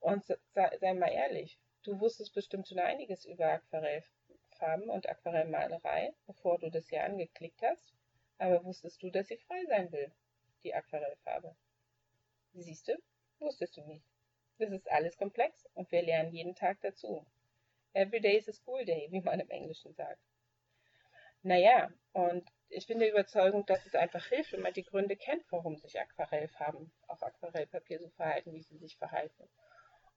Und 0.00 0.24
sei, 0.24 0.76
sei 0.80 0.92
mal 0.94 1.12
ehrlich, 1.12 1.58
du 1.84 2.00
wusstest 2.00 2.34
bestimmt 2.34 2.66
schon 2.66 2.80
einiges 2.80 3.24
über 3.24 3.46
Aquarellfarben 3.46 4.90
und 4.90 5.08
Aquarellmalerei, 5.08 6.12
bevor 6.26 6.58
du 6.58 6.68
das 6.68 6.88
hier 6.88 7.04
angeklickt 7.04 7.62
hast. 7.62 7.92
Aber 8.38 8.64
wusstest 8.64 9.02
du, 9.02 9.10
dass 9.10 9.28
sie 9.28 9.38
frei 9.38 9.64
sein 9.66 9.90
will, 9.92 10.12
die 10.62 10.74
Aquarellfarbe? 10.74 11.56
Siehst 12.52 12.88
du, 12.88 12.96
wusstest 13.38 13.76
du 13.76 13.82
nicht. 13.82 14.04
Das 14.58 14.70
ist 14.70 14.90
alles 14.90 15.16
komplex 15.16 15.66
und 15.74 15.90
wir 15.92 16.02
lernen 16.02 16.32
jeden 16.32 16.54
Tag 16.54 16.80
dazu. 16.80 17.26
Every 17.92 18.20
day 18.20 18.36
is 18.36 18.48
a 18.48 18.52
school 18.52 18.84
day, 18.84 19.08
wie 19.10 19.20
man 19.20 19.40
im 19.40 19.50
Englischen 19.50 19.94
sagt. 19.94 20.20
Naja, 21.42 21.90
und 22.12 22.50
ich 22.68 22.86
bin 22.86 22.98
der 22.98 23.10
Überzeugung, 23.10 23.64
dass 23.66 23.86
es 23.86 23.94
einfach 23.94 24.24
hilft, 24.26 24.52
wenn 24.52 24.62
man 24.62 24.72
die 24.72 24.84
Gründe 24.84 25.16
kennt, 25.16 25.44
warum 25.50 25.76
sich 25.76 25.98
Aquarellfarben 26.00 26.90
auf 27.06 27.22
Aquarellpapier 27.22 28.00
so 28.00 28.08
verhalten, 28.10 28.52
wie 28.52 28.62
sie 28.62 28.78
sich 28.78 28.96
verhalten. 28.96 29.48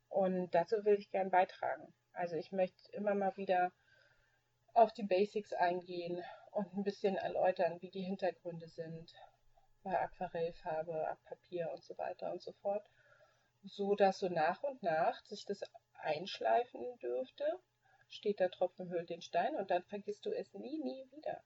Und 0.09 0.55
dazu 0.55 0.83
will 0.85 0.97
ich 0.97 1.11
gern 1.11 1.29
beitragen. 1.29 1.93
Also 2.13 2.35
ich 2.35 2.51
möchte 2.51 2.91
immer 2.93 3.13
mal 3.13 3.35
wieder 3.37 3.71
auf 4.73 4.91
die 4.93 5.03
Basics 5.03 5.53
eingehen 5.53 6.23
und 6.51 6.73
ein 6.73 6.83
bisschen 6.83 7.15
erläutern, 7.15 7.81
wie 7.81 7.89
die 7.89 8.03
Hintergründe 8.03 8.67
sind 8.67 9.13
bei 9.83 9.97
Aquarellfarbe, 9.99 11.17
Papier 11.25 11.71
und 11.71 11.83
so 11.83 11.97
weiter 11.97 12.31
und 12.31 12.41
so 12.41 12.51
fort. 12.53 12.85
so 13.63 13.95
dass 13.95 14.19
so 14.19 14.29
nach 14.29 14.63
und 14.63 14.81
nach 14.83 15.21
sich 15.25 15.45
das 15.45 15.61
einschleifen 15.93 16.97
dürfte. 16.99 17.59
Steht 18.07 18.39
der 18.39 18.49
Tropfen 18.49 18.89
hüllt 18.89 19.09
den 19.09 19.21
Stein 19.21 19.55
und 19.55 19.69
dann 19.69 19.83
vergisst 19.83 20.25
du 20.25 20.31
es 20.31 20.53
nie, 20.53 20.79
nie 20.79 21.11
wieder. 21.11 21.43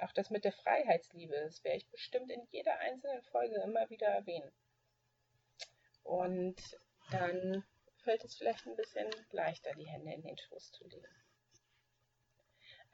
Auch 0.00 0.12
das 0.12 0.30
mit 0.30 0.44
der 0.44 0.52
Freiheitsliebe, 0.52 1.34
das 1.44 1.62
werde 1.64 1.78
ich 1.78 1.88
bestimmt 1.90 2.30
in 2.30 2.46
jeder 2.50 2.78
einzelnen 2.80 3.22
Folge 3.24 3.60
immer 3.62 3.88
wieder 3.88 4.08
erwähnen. 4.08 4.52
Und 6.02 6.60
dann 7.10 7.64
fällt 8.02 8.24
es 8.24 8.36
vielleicht 8.36 8.66
ein 8.66 8.76
bisschen 8.76 9.08
leichter, 9.30 9.72
die 9.74 9.86
Hände 9.86 10.12
in 10.12 10.22
den 10.22 10.36
Schoß 10.36 10.72
zu 10.72 10.84
legen. 10.84 11.25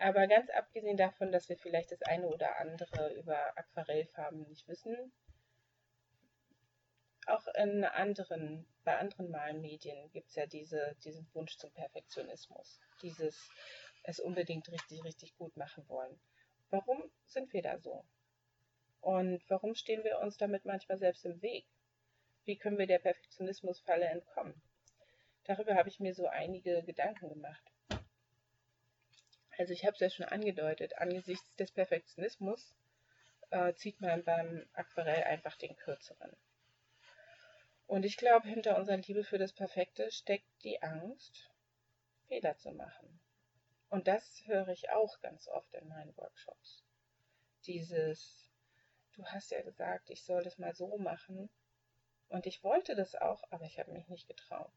Aber 0.02 0.26
ganz 0.26 0.50
abgesehen 0.50 0.96
davon, 0.96 1.30
dass 1.30 1.48
wir 1.48 1.56
vielleicht 1.56 1.92
das 1.92 2.02
eine 2.02 2.26
oder 2.26 2.58
andere 2.58 3.14
über 3.14 3.56
Aquarellfarben 3.56 4.48
nicht 4.48 4.66
wissen, 4.66 5.12
auch 7.26 7.46
in 7.54 7.84
anderen, 7.84 8.66
bei 8.82 8.98
anderen 8.98 9.30
Malmedien 9.30 10.10
gibt 10.10 10.30
es 10.30 10.34
ja 10.34 10.46
diese, 10.46 10.96
diesen 11.04 11.32
Wunsch 11.34 11.56
zum 11.56 11.72
Perfektionismus, 11.74 12.80
dieses 13.00 13.48
es 14.02 14.18
unbedingt 14.18 14.68
richtig, 14.72 15.04
richtig 15.04 15.36
gut 15.36 15.56
machen 15.56 15.88
wollen. 15.88 16.18
Warum 16.70 17.08
sind 17.26 17.52
wir 17.52 17.62
da 17.62 17.78
so? 17.78 18.04
Und 19.02 19.40
warum 19.48 19.76
stehen 19.76 20.02
wir 20.02 20.18
uns 20.18 20.36
damit 20.36 20.64
manchmal 20.64 20.98
selbst 20.98 21.24
im 21.24 21.40
Weg? 21.42 21.64
Wie 22.44 22.58
können 22.58 22.78
wir 22.78 22.88
der 22.88 22.98
Perfektionismusfalle 22.98 24.06
entkommen? 24.06 24.60
Darüber 25.44 25.76
habe 25.76 25.90
ich 25.90 26.00
mir 26.00 26.12
so 26.12 26.26
einige 26.26 26.82
Gedanken 26.82 27.28
gemacht. 27.28 27.71
Also 29.58 29.72
ich 29.72 29.84
habe 29.84 29.94
es 29.94 30.00
ja 30.00 30.10
schon 30.10 30.26
angedeutet, 30.26 30.96
angesichts 30.98 31.54
des 31.56 31.70
Perfektionismus 31.72 32.74
äh, 33.50 33.74
zieht 33.74 34.00
man 34.00 34.24
beim 34.24 34.66
Aquarell 34.72 35.24
einfach 35.24 35.56
den 35.56 35.76
kürzeren. 35.76 36.34
Und 37.86 38.04
ich 38.04 38.16
glaube, 38.16 38.48
hinter 38.48 38.78
unserer 38.78 38.96
Liebe 38.96 39.24
für 39.24 39.38
das 39.38 39.52
Perfekte 39.52 40.10
steckt 40.10 40.48
die 40.64 40.82
Angst, 40.82 41.50
Fehler 42.28 42.56
zu 42.56 42.72
machen. 42.72 43.20
Und 43.90 44.08
das 44.08 44.42
höre 44.46 44.68
ich 44.68 44.88
auch 44.88 45.20
ganz 45.20 45.48
oft 45.48 45.74
in 45.74 45.86
meinen 45.88 46.16
Workshops. 46.16 46.82
Dieses, 47.66 48.50
du 49.12 49.26
hast 49.26 49.50
ja 49.50 49.60
gesagt, 49.60 50.08
ich 50.08 50.24
soll 50.24 50.42
das 50.42 50.56
mal 50.56 50.74
so 50.74 50.96
machen. 50.96 51.50
Und 52.30 52.46
ich 52.46 52.64
wollte 52.64 52.94
das 52.94 53.14
auch, 53.14 53.42
aber 53.50 53.66
ich 53.66 53.78
habe 53.78 53.92
mich 53.92 54.08
nicht 54.08 54.26
getraut. 54.26 54.72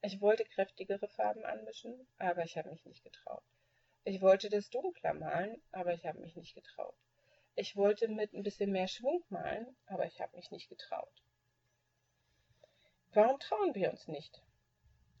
Ich 0.00 0.22
wollte 0.22 0.46
kräftigere 0.46 1.08
Farben 1.08 1.44
anmischen, 1.44 2.08
aber 2.16 2.44
ich 2.44 2.56
habe 2.56 2.70
mich 2.70 2.86
nicht 2.86 3.04
getraut. 3.04 3.44
Ich 4.08 4.20
wollte 4.20 4.48
das 4.48 4.70
dunkler 4.70 5.14
malen, 5.14 5.60
aber 5.72 5.92
ich 5.92 6.06
habe 6.06 6.20
mich 6.20 6.36
nicht 6.36 6.54
getraut. 6.54 6.94
Ich 7.56 7.74
wollte 7.74 8.06
mit 8.06 8.34
ein 8.34 8.44
bisschen 8.44 8.70
mehr 8.70 8.86
Schwung 8.86 9.24
malen, 9.30 9.76
aber 9.86 10.06
ich 10.06 10.20
habe 10.20 10.36
mich 10.36 10.52
nicht 10.52 10.68
getraut. 10.68 11.24
Warum 13.14 13.40
trauen 13.40 13.74
wir 13.74 13.90
uns 13.90 14.06
nicht? 14.06 14.40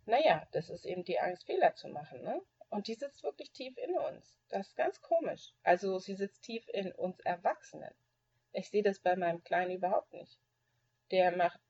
Naja, 0.04 0.46
das 0.52 0.70
ist 0.70 0.86
eben 0.86 1.02
die 1.02 1.18
Angst, 1.18 1.46
Fehler 1.46 1.74
zu 1.74 1.88
machen, 1.88 2.22
ne? 2.22 2.40
Und 2.70 2.86
die 2.86 2.94
sitzt 2.94 3.24
wirklich 3.24 3.50
tief 3.50 3.76
in 3.76 3.98
uns. 3.98 4.38
Das 4.50 4.68
ist 4.68 4.76
ganz 4.76 5.00
komisch. 5.00 5.52
Also 5.64 5.98
sie 5.98 6.14
sitzt 6.14 6.44
tief 6.44 6.64
in 6.68 6.92
uns 6.92 7.18
Erwachsenen. 7.18 7.92
Ich 8.52 8.70
sehe 8.70 8.84
das 8.84 9.00
bei 9.00 9.16
meinem 9.16 9.42
Kleinen 9.42 9.72
überhaupt 9.72 10.12
nicht. 10.12 10.38
Der 11.10 11.36
macht, 11.36 11.60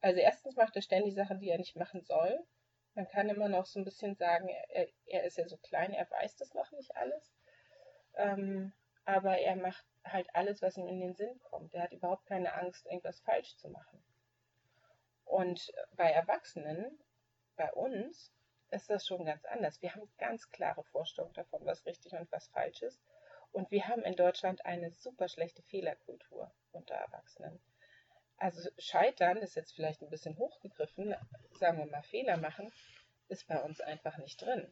also 0.00 0.20
erstens 0.20 0.54
macht 0.54 0.76
er 0.76 0.82
ständig 0.82 1.16
Sachen, 1.16 1.40
die 1.40 1.48
er 1.48 1.58
nicht 1.58 1.74
machen 1.74 2.04
soll. 2.04 2.46
Man 2.94 3.08
kann 3.08 3.28
immer 3.28 3.48
noch 3.48 3.66
so 3.66 3.80
ein 3.80 3.84
bisschen 3.84 4.14
sagen, 4.14 4.48
er, 4.48 4.88
er 5.06 5.24
ist 5.24 5.36
ja 5.36 5.48
so 5.48 5.56
klein, 5.56 5.92
er 5.92 6.08
weiß 6.10 6.36
das 6.36 6.54
noch 6.54 6.70
nicht 6.72 6.96
alles. 6.96 7.34
Ähm, 8.14 8.72
aber 9.04 9.38
er 9.38 9.56
macht 9.56 9.84
halt 10.04 10.28
alles, 10.34 10.62
was 10.62 10.76
ihm 10.76 10.86
in 10.86 11.00
den 11.00 11.14
Sinn 11.14 11.38
kommt. 11.40 11.74
Er 11.74 11.82
hat 11.82 11.92
überhaupt 11.92 12.26
keine 12.26 12.54
Angst, 12.54 12.86
irgendwas 12.86 13.20
falsch 13.20 13.56
zu 13.56 13.68
machen. 13.68 14.02
Und 15.24 15.72
bei 15.92 16.10
Erwachsenen, 16.10 16.98
bei 17.56 17.72
uns, 17.72 18.32
ist 18.70 18.90
das 18.90 19.06
schon 19.06 19.24
ganz 19.24 19.44
anders. 19.44 19.80
Wir 19.82 19.94
haben 19.94 20.10
ganz 20.18 20.50
klare 20.50 20.82
Vorstellungen 20.84 21.34
davon, 21.34 21.64
was 21.64 21.86
richtig 21.86 22.12
und 22.12 22.30
was 22.32 22.48
falsch 22.48 22.82
ist. 22.82 23.00
Und 23.52 23.70
wir 23.70 23.86
haben 23.86 24.02
in 24.02 24.16
Deutschland 24.16 24.64
eine 24.66 24.90
super 24.90 25.28
schlechte 25.28 25.62
Fehlerkultur 25.62 26.52
unter 26.72 26.94
Erwachsenen. 26.94 27.60
Also 28.36 28.68
Scheitern 28.78 29.38
ist 29.38 29.54
jetzt 29.54 29.74
vielleicht 29.74 30.02
ein 30.02 30.10
bisschen 30.10 30.36
hochgegriffen, 30.38 31.14
sagen 31.58 31.78
wir 31.78 31.86
mal 31.86 32.02
Fehler 32.02 32.36
machen, 32.36 32.72
ist 33.28 33.46
bei 33.46 33.60
uns 33.62 33.80
einfach 33.80 34.18
nicht 34.18 34.40
drin. 34.42 34.70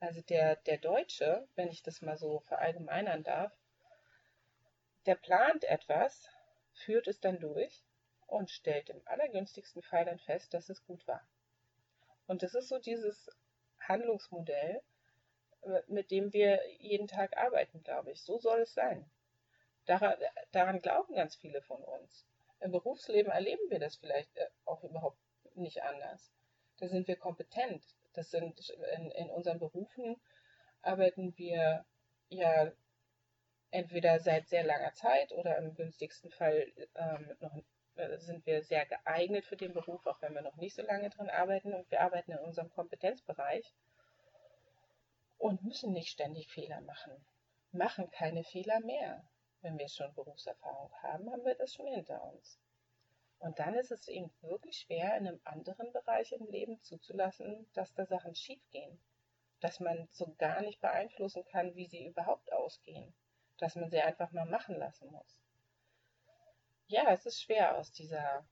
Also 0.00 0.20
der, 0.22 0.56
der 0.56 0.78
Deutsche, 0.78 1.48
wenn 1.54 1.68
ich 1.68 1.82
das 1.82 2.02
mal 2.02 2.16
so 2.16 2.40
verallgemeinern 2.40 3.24
darf, 3.24 3.52
der 5.06 5.14
plant 5.14 5.64
etwas, 5.64 6.28
führt 6.72 7.08
es 7.08 7.20
dann 7.20 7.40
durch 7.40 7.82
und 8.26 8.50
stellt 8.50 8.90
im 8.90 9.00
allergünstigsten 9.06 9.82
Fall 9.82 10.04
dann 10.04 10.18
fest, 10.18 10.52
dass 10.54 10.68
es 10.68 10.84
gut 10.84 11.06
war. 11.08 11.26
Und 12.26 12.42
das 12.42 12.54
ist 12.54 12.68
so 12.68 12.78
dieses 12.78 13.30
Handlungsmodell, 13.80 14.82
äh, 15.62 15.82
mit 15.86 16.10
dem 16.10 16.32
wir 16.32 16.60
jeden 16.78 17.08
Tag 17.08 17.36
arbeiten, 17.38 17.82
glaube 17.82 18.12
ich. 18.12 18.22
So 18.22 18.38
soll 18.38 18.60
es 18.60 18.74
sein. 18.74 19.10
Daran, 19.86 20.14
daran 20.52 20.82
glauben 20.82 21.14
ganz 21.14 21.36
viele 21.36 21.62
von 21.62 21.82
uns. 21.82 22.26
Im 22.60 22.72
Berufsleben 22.72 23.30
erleben 23.30 23.70
wir 23.70 23.78
das 23.78 23.96
vielleicht 23.96 24.36
äh, 24.36 24.46
auch 24.64 24.82
überhaupt 24.84 25.18
nicht 25.54 25.82
anders. 25.82 26.32
Da 26.78 26.88
sind 26.88 27.08
wir 27.08 27.16
kompetent. 27.16 27.84
Das 28.14 28.30
sind 28.30 28.74
in, 28.96 29.10
in 29.12 29.30
unseren 29.30 29.58
Berufen 29.58 30.16
arbeiten 30.82 31.36
wir 31.36 31.84
ja 32.28 32.72
entweder 33.70 34.20
seit 34.20 34.48
sehr 34.48 34.64
langer 34.64 34.92
Zeit 34.94 35.32
oder 35.32 35.58
im 35.58 35.74
günstigsten 35.74 36.30
Fall 36.30 36.72
ähm, 36.94 37.36
noch 37.40 37.56
äh, 37.96 38.18
sind 38.18 38.46
wir 38.46 38.62
sehr 38.62 38.86
geeignet 38.86 39.44
für 39.44 39.56
den 39.56 39.74
Beruf, 39.74 40.06
auch 40.06 40.22
wenn 40.22 40.34
wir 40.34 40.42
noch 40.42 40.56
nicht 40.56 40.74
so 40.74 40.82
lange 40.82 41.10
drin 41.10 41.28
arbeiten. 41.28 41.74
Und 41.74 41.90
wir 41.90 42.00
arbeiten 42.00 42.32
in 42.32 42.38
unserem 42.38 42.70
Kompetenzbereich 42.70 43.74
und 45.36 45.62
müssen 45.62 45.92
nicht 45.92 46.10
ständig 46.10 46.48
Fehler 46.48 46.80
machen. 46.82 47.12
Machen 47.72 48.10
keine 48.10 48.44
Fehler 48.44 48.80
mehr. 48.80 49.22
Wenn 49.60 49.78
wir 49.78 49.88
schon 49.88 50.14
Berufserfahrung 50.14 50.92
haben, 51.02 51.30
haben 51.30 51.44
wir 51.44 51.54
das 51.54 51.74
schon 51.74 51.86
hinter 51.86 52.22
uns. 52.24 52.58
Und 53.38 53.58
dann 53.58 53.74
ist 53.74 53.92
es 53.92 54.08
eben 54.08 54.30
wirklich 54.40 54.78
schwer, 54.78 55.16
in 55.16 55.28
einem 55.28 55.40
anderen 55.44 55.92
Bereich 55.92 56.32
im 56.32 56.46
Leben 56.46 56.80
zuzulassen, 56.82 57.68
dass 57.74 57.94
da 57.94 58.06
Sachen 58.06 58.34
schiefgehen. 58.34 58.98
Dass 59.60 59.80
man 59.80 60.08
so 60.10 60.34
gar 60.38 60.60
nicht 60.62 60.80
beeinflussen 60.80 61.44
kann, 61.46 61.74
wie 61.74 61.86
sie 61.86 62.06
überhaupt 62.06 62.52
ausgehen. 62.52 63.14
Dass 63.58 63.74
man 63.74 63.90
sie 63.90 64.00
einfach 64.00 64.32
mal 64.32 64.46
machen 64.46 64.76
lassen 64.76 65.10
muss 65.10 65.40
ja, 66.88 67.12
es 67.12 67.26
ist 67.26 67.42
schwer 67.42 67.76
aus 67.76 67.92
dieser, 67.92 68.44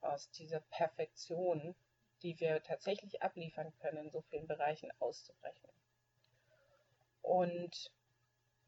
aus 0.00 0.30
dieser 0.32 0.60
Perfektion, 0.60 1.74
die 2.22 2.38
wir 2.40 2.62
tatsächlich 2.62 3.22
abliefern 3.22 3.72
können, 3.80 4.06
in 4.06 4.10
so 4.10 4.22
vielen 4.22 4.46
Bereichen 4.46 4.90
auszubrechen. 4.98 5.70
Und 7.22 7.92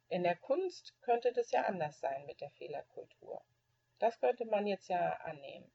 in 0.09 0.23
der 0.23 0.37
Kunst 0.37 0.95
könnte 1.03 1.33
das 1.33 1.51
ja 1.51 1.63
anders 1.63 2.01
sein 2.01 2.27
mit 2.27 2.41
der 2.41 2.51
Fehlerkultur. 2.51 3.43
Das 3.99 4.19
könnte 4.21 4.45
man 4.45 4.67
jetzt 4.67 4.89
ja 4.89 5.13
annehmen. 5.17 5.71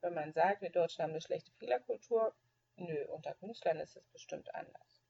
Wenn 0.00 0.14
man 0.14 0.32
sagt, 0.32 0.62
wir 0.62 0.70
Deutschen 0.70 1.02
haben 1.02 1.10
eine 1.10 1.20
schlechte 1.20 1.52
Fehlerkultur, 1.52 2.34
nö, 2.76 3.06
unter 3.08 3.34
Künstlern 3.34 3.80
ist 3.80 3.96
es 3.96 4.06
bestimmt 4.08 4.54
anders. 4.54 5.02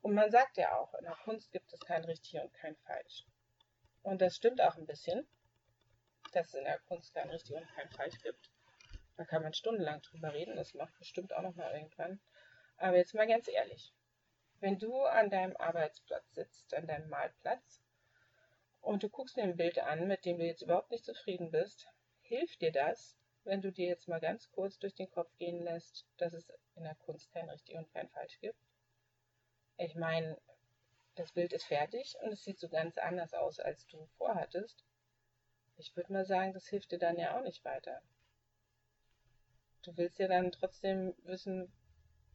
Und 0.00 0.14
man 0.14 0.30
sagt 0.30 0.56
ja 0.56 0.76
auch, 0.76 0.94
in 0.94 1.04
der 1.04 1.16
Kunst 1.24 1.50
gibt 1.50 1.72
es 1.72 1.80
kein 1.80 2.04
richtig 2.04 2.40
und 2.40 2.52
kein 2.54 2.76
falsch. 2.76 3.24
Und 4.02 4.20
das 4.20 4.36
stimmt 4.36 4.60
auch 4.60 4.76
ein 4.76 4.86
bisschen 4.86 5.26
dass 6.32 6.48
es 6.48 6.54
in 6.54 6.64
der 6.64 6.78
Kunst 6.80 7.14
kein 7.14 7.30
richtig 7.30 7.56
und 7.56 7.66
kein 7.74 7.88
falsch 7.90 8.20
gibt. 8.22 8.50
Da 9.16 9.24
kann 9.24 9.42
man 9.42 9.54
stundenlang 9.54 10.02
drüber 10.02 10.32
reden, 10.34 10.56
das 10.56 10.74
macht 10.74 10.96
bestimmt 10.98 11.32
auch 11.32 11.42
nochmal 11.42 11.72
irgendwann. 11.72 12.20
Aber 12.76 12.96
jetzt 12.96 13.14
mal 13.14 13.26
ganz 13.26 13.48
ehrlich, 13.48 13.94
wenn 14.60 14.78
du 14.78 15.02
an 15.02 15.30
deinem 15.30 15.56
Arbeitsplatz 15.56 16.34
sitzt, 16.34 16.74
an 16.74 16.86
deinem 16.86 17.08
Malplatz, 17.08 17.82
und 18.80 19.02
du 19.02 19.08
guckst 19.08 19.36
dir 19.36 19.42
ein 19.42 19.56
Bild 19.56 19.78
an, 19.80 20.06
mit 20.06 20.24
dem 20.24 20.38
du 20.38 20.46
jetzt 20.46 20.62
überhaupt 20.62 20.92
nicht 20.92 21.04
zufrieden 21.04 21.50
bist, 21.50 21.88
hilft 22.20 22.60
dir 22.60 22.70
das, 22.70 23.16
wenn 23.42 23.60
du 23.60 23.72
dir 23.72 23.86
jetzt 23.88 24.06
mal 24.06 24.20
ganz 24.20 24.50
kurz 24.52 24.78
durch 24.78 24.94
den 24.94 25.10
Kopf 25.10 25.36
gehen 25.38 25.62
lässt, 25.62 26.06
dass 26.18 26.32
es 26.32 26.48
in 26.76 26.84
der 26.84 26.94
Kunst 26.94 27.32
kein 27.32 27.48
richtig 27.50 27.76
und 27.76 27.92
kein 27.92 28.08
falsch 28.10 28.38
gibt? 28.40 28.58
Ich 29.76 29.96
meine, 29.96 30.40
das 31.16 31.32
Bild 31.32 31.52
ist 31.52 31.64
fertig 31.64 32.16
und 32.22 32.32
es 32.32 32.44
sieht 32.44 32.60
so 32.60 32.68
ganz 32.68 32.96
anders 32.98 33.34
aus, 33.34 33.58
als 33.58 33.86
du 33.88 34.06
vorhattest. 34.18 34.84
Ich 35.76 35.96
würde 35.96 36.12
mal 36.12 36.24
sagen, 36.24 36.52
das 36.52 36.68
hilft 36.68 36.92
dir 36.92 36.98
dann 36.98 37.18
ja 37.18 37.36
auch 37.36 37.42
nicht 37.42 37.64
weiter. 37.64 38.00
Du 39.82 39.96
willst 39.96 40.18
ja 40.18 40.28
dann 40.28 40.52
trotzdem 40.52 41.14
wissen, 41.24 41.72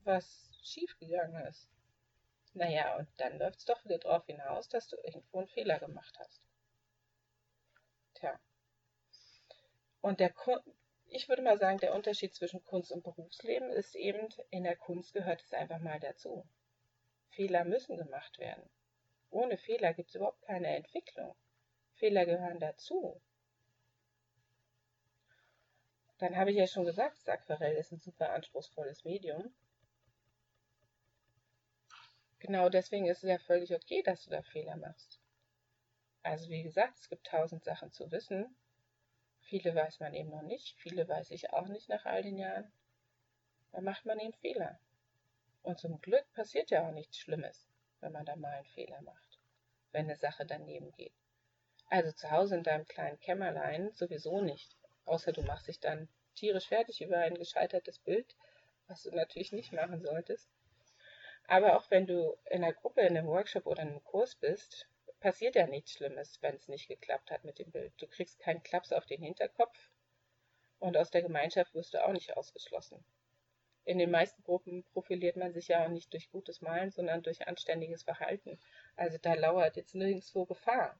was 0.04 0.50
schiefgegangen 0.64 1.46
ist. 1.46 1.71
Naja, 2.54 2.98
und 2.98 3.08
dann 3.18 3.38
läuft 3.38 3.60
es 3.60 3.66
doch 3.66 3.84
wieder 3.86 3.98
darauf 3.98 4.26
hinaus, 4.26 4.68
dass 4.68 4.88
du 4.88 4.98
irgendwo 5.04 5.40
einen 5.40 5.48
Fehler 5.48 5.80
gemacht 5.80 6.18
hast. 6.20 6.42
Tja. 8.16 8.40
Und 10.02 10.20
der 10.20 10.34
ich 11.14 11.28
würde 11.28 11.42
mal 11.42 11.58
sagen, 11.58 11.78
der 11.80 11.94
Unterschied 11.94 12.34
zwischen 12.34 12.64
Kunst 12.64 12.92
und 12.92 13.04
Berufsleben 13.04 13.70
ist 13.70 13.96
eben, 13.96 14.30
in 14.50 14.64
der 14.64 14.78
Kunst 14.78 15.14
gehört 15.14 15.42
es 15.42 15.54
einfach 15.54 15.80
mal 15.80 16.00
dazu. 16.00 16.48
Fehler 17.30 17.66
müssen 17.66 17.98
gemacht 17.98 18.40
werden. 18.40 18.70
Ohne 19.30 19.58
Fehler 19.58 19.94
gibt 19.94 20.10
es 20.10 20.16
überhaupt 20.16 20.42
keine 20.44 20.76
Entwicklung. 20.76 21.36
Fehler 21.96 22.26
gehören 22.26 22.60
dazu. 22.60 23.22
dann 26.18 26.38
habe 26.38 26.52
ich 26.52 26.58
ja 26.58 26.68
schon 26.68 26.86
gesagt, 26.86 27.18
das 27.18 27.28
Aquarell 27.28 27.76
ist 27.76 27.92
ein 27.92 28.00
super 28.00 28.32
anspruchsvolles 28.32 29.04
Medium. 29.06 29.54
Genau 32.42 32.70
deswegen 32.70 33.06
ist 33.06 33.24
es 33.24 33.30
ja 33.30 33.38
völlig 33.38 33.72
okay, 33.72 34.02
dass 34.02 34.24
du 34.24 34.32
da 34.32 34.42
Fehler 34.42 34.76
machst. 34.76 35.20
Also 36.24 36.50
wie 36.50 36.64
gesagt, 36.64 36.98
es 36.98 37.08
gibt 37.08 37.28
tausend 37.28 37.64
Sachen 37.64 37.92
zu 37.92 38.12
wissen. 38.12 38.56
Viele 39.42 39.76
weiß 39.76 40.00
man 40.00 40.16
eben 40.16 40.32
noch 40.32 40.42
nicht, 40.42 40.76
viele 40.80 41.08
weiß 41.08 41.30
ich 41.30 41.54
auch 41.54 41.68
nicht 41.68 41.88
nach 41.88 42.06
all 42.06 42.24
den 42.24 42.40
Jahren. 42.40 42.72
Da 43.72 43.82
macht 43.82 44.06
man 44.06 44.20
eben 44.20 44.34
Fehler. 44.34 44.80
Und 45.62 45.80
zum 45.80 46.02
Glück 46.02 46.26
passiert 46.34 46.72
ja 46.72 46.88
auch 46.88 46.92
nichts 46.92 47.20
Schlimmes, 47.20 47.68
wenn 48.00 48.12
man 48.12 48.26
da 48.26 48.36
mal 48.36 48.54
einen 48.54 48.66
Fehler 48.66 49.02
macht, 49.04 49.40
wenn 49.92 50.06
eine 50.06 50.16
Sache 50.16 50.44
daneben 50.44 50.92
geht. 50.94 51.14
Also 51.90 52.12
zu 52.12 52.32
Hause 52.32 52.56
in 52.56 52.64
deinem 52.64 52.88
kleinen 52.88 53.20
Kämmerlein 53.20 53.92
sowieso 53.94 54.42
nicht, 54.42 54.76
außer 55.06 55.32
du 55.32 55.44
machst 55.44 55.68
dich 55.68 55.80
dann 55.80 56.10
tierisch 56.34 56.70
fertig 56.70 57.02
über 57.02 57.20
ein 57.20 57.36
gescheitertes 57.36 58.00
Bild, 58.00 58.36
was 58.88 59.04
du 59.04 59.12
natürlich 59.12 59.52
nicht 59.52 59.74
machen 59.74 60.02
solltest. 60.02 60.50
Aber 61.52 61.76
auch 61.76 61.92
wenn 61.92 62.08
du 62.08 62.38
in 62.50 62.64
einer 62.64 62.72
Gruppe, 62.72 63.02
in 63.02 63.18
einem 63.18 63.28
Workshop 63.28 63.66
oder 63.66 63.82
in 63.82 63.90
einem 63.90 64.04
Kurs 64.06 64.36
bist, 64.36 64.88
passiert 65.20 65.56
ja 65.56 65.68
nichts 65.68 65.92
Schlimmes, 65.92 66.42
wenn 66.42 66.56
es 66.56 66.70
nicht 66.70 66.88
geklappt 66.88 67.30
hat 67.30 67.44
mit 67.44 67.60
dem 67.60 67.70
Bild. 67.72 67.92
Du 67.98 68.08
kriegst 68.08 68.40
keinen 68.40 68.64
Klaps 68.64 68.94
auf 68.94 69.06
den 69.06 69.22
Hinterkopf 69.22 69.78
und 70.80 70.96
aus 70.96 71.12
der 71.12 71.24
Gemeinschaft 71.24 71.76
wirst 71.76 71.94
du 71.94 72.06
auch 72.06 72.14
nicht 72.14 72.38
ausgeschlossen. 72.38 73.04
In 73.84 73.98
den 73.98 74.12
meisten 74.12 74.42
Gruppen 74.44 74.86
profiliert 74.94 75.36
man 75.36 75.52
sich 75.52 75.68
ja 75.68 75.84
auch 75.84 75.90
nicht 75.90 76.14
durch 76.14 76.32
gutes 76.32 76.62
Malen, 76.62 76.90
sondern 76.90 77.22
durch 77.22 77.46
anständiges 77.46 78.04
Verhalten. 78.04 78.58
Also 78.96 79.18
da 79.18 79.34
lauert 79.34 79.76
jetzt 79.76 79.94
nirgendwo 79.94 80.46
Gefahr. 80.46 80.98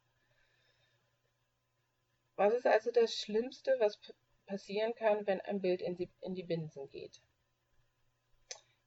Was 2.36 2.54
ist 2.54 2.68
also 2.68 2.92
das 2.92 3.16
Schlimmste, 3.16 3.78
was 3.80 4.02
passieren 4.48 4.96
kann, 4.96 5.26
wenn 5.28 5.40
ein 5.40 5.62
Bild 5.62 5.82
in 5.82 5.96
die, 5.96 6.10
in 6.20 6.36
die 6.36 6.44
Binsen 6.44 6.90
geht? 6.90 7.22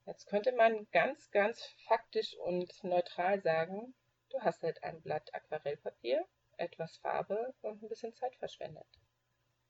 Jetzt 0.05 0.27
könnte 0.27 0.51
man 0.51 0.87
ganz, 0.91 1.31
ganz 1.31 1.63
faktisch 1.87 2.35
und 2.37 2.83
neutral 2.83 3.41
sagen, 3.41 3.95
du 4.29 4.39
hast 4.41 4.61
halt 4.61 4.83
ein 4.83 5.01
Blatt 5.01 5.33
Aquarellpapier, 5.33 6.25
etwas 6.57 6.97
Farbe 6.97 7.53
und 7.61 7.81
ein 7.81 7.89
bisschen 7.89 8.13
Zeit 8.13 8.35
verschwendet. 8.35 8.87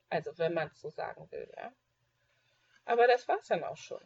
Also 0.09 0.37
wenn 0.37 0.53
man 0.53 0.67
es 0.67 0.81
so 0.81 0.89
sagen 0.89 1.31
will, 1.31 1.51
ja. 1.55 1.73
Aber 2.83 3.07
das 3.07 3.27
war 3.27 3.39
es 3.39 3.47
dann 3.47 3.63
auch 3.63 3.77
schon. 3.77 4.01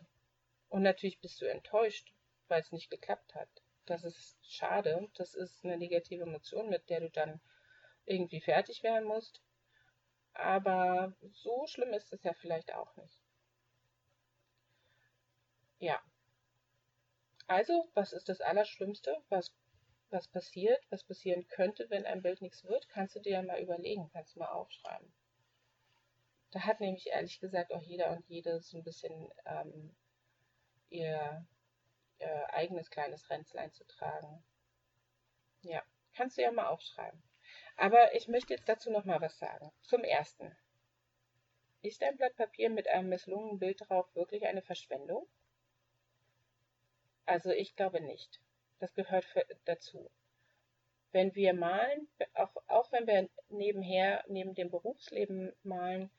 Und 0.70 0.84
natürlich 0.84 1.20
bist 1.20 1.42
du 1.42 1.46
enttäuscht, 1.46 2.14
weil 2.48 2.62
es 2.62 2.72
nicht 2.72 2.90
geklappt 2.90 3.34
hat. 3.36 3.50
Das 3.86 4.04
ist 4.04 4.38
schade. 4.48 5.10
Das 5.16 5.34
ist 5.34 5.66
eine 5.66 5.78
negative 5.78 6.24
Emotion, 6.24 6.70
mit 6.70 6.90
der 6.90 7.00
du 7.02 7.10
dann 7.10 7.42
irgendwie 8.06 8.40
fertig 8.40 8.84
werden 8.84 9.08
musst. 9.08 9.42
Aber 10.34 11.14
so 11.32 11.66
schlimm 11.66 11.92
ist 11.94 12.14
es 12.14 12.24
ja 12.24 12.34
vielleicht 12.34 12.74
auch 12.74 12.96
nicht. 12.96 13.20
Ja. 15.80 16.00
Also, 17.50 17.90
was 17.96 18.14
ist 18.14 18.30
das 18.30 18.42
Allerschlimmste, 18.42 19.24
was, 19.30 19.52
was 20.12 20.28
passiert, 20.28 20.80
was 20.92 21.04
passieren 21.04 21.48
könnte, 21.48 21.90
wenn 21.90 22.06
ein 22.06 22.22
Bild 22.22 22.44
nichts 22.44 22.64
wird? 22.64 22.88
Kannst 22.90 23.16
du 23.16 23.22
dir 23.22 23.32
ja 23.32 23.42
mal 23.42 23.60
überlegen, 23.60 24.08
kannst 24.14 24.36
du 24.36 24.40
mal 24.40 24.50
aufschreiben. 24.50 25.12
Da 26.52 26.60
hat 26.60 26.80
nämlich 26.80 27.08
ehrlich 27.08 27.40
gesagt 27.40 27.74
auch 27.74 27.82
jeder 27.82 28.12
und 28.12 28.24
jede 28.28 28.62
so 28.62 28.78
ein 28.78 28.84
bisschen 28.84 29.34
ähm, 29.46 29.96
ihr, 30.92 31.44
ihr 32.20 32.54
eigenes 32.54 32.92
kleines 32.92 33.28
Ränzlein 33.32 33.74
zu 33.74 33.84
tragen. 33.88 34.44
Ja, 35.64 35.82
kannst 36.14 36.38
du 36.38 36.44
ja 36.44 36.52
mal 36.52 36.68
aufschreiben. 36.68 37.24
Aber 37.78 38.14
ich 38.14 38.28
möchte 38.28 38.54
jetzt 38.54 38.70
dazu 38.70 38.92
noch 38.92 39.06
mal 39.06 39.22
was 39.22 39.40
sagen. 39.40 39.72
Zum 39.82 40.04
Ersten. 40.04 40.56
Ist 41.82 42.04
ein 42.04 42.16
Blatt 42.16 42.36
Papier 42.36 42.70
mit 42.70 42.88
einem 42.88 43.10
misslungenen 43.10 43.58
Bild 43.58 43.82
drauf 43.90 44.14
wirklich 44.14 44.46
eine 44.46 44.62
Verschwendung? 44.62 45.28
Also 47.30 47.52
ich 47.52 47.76
glaube 47.76 48.02
nicht. 48.02 48.42
Das 48.80 48.96
gehört 48.96 49.24
für, 49.24 49.46
dazu. 49.66 50.10
Wenn 51.12 51.36
wir 51.36 51.54
malen, 51.54 52.08
auch, 52.34 52.50
auch 52.66 52.92
wenn 52.92 53.06
wir 53.06 53.30
nebenher, 53.50 54.24
neben 54.28 54.56
dem 54.56 54.72
Berufsleben 54.72 55.54
malen, 55.62 56.10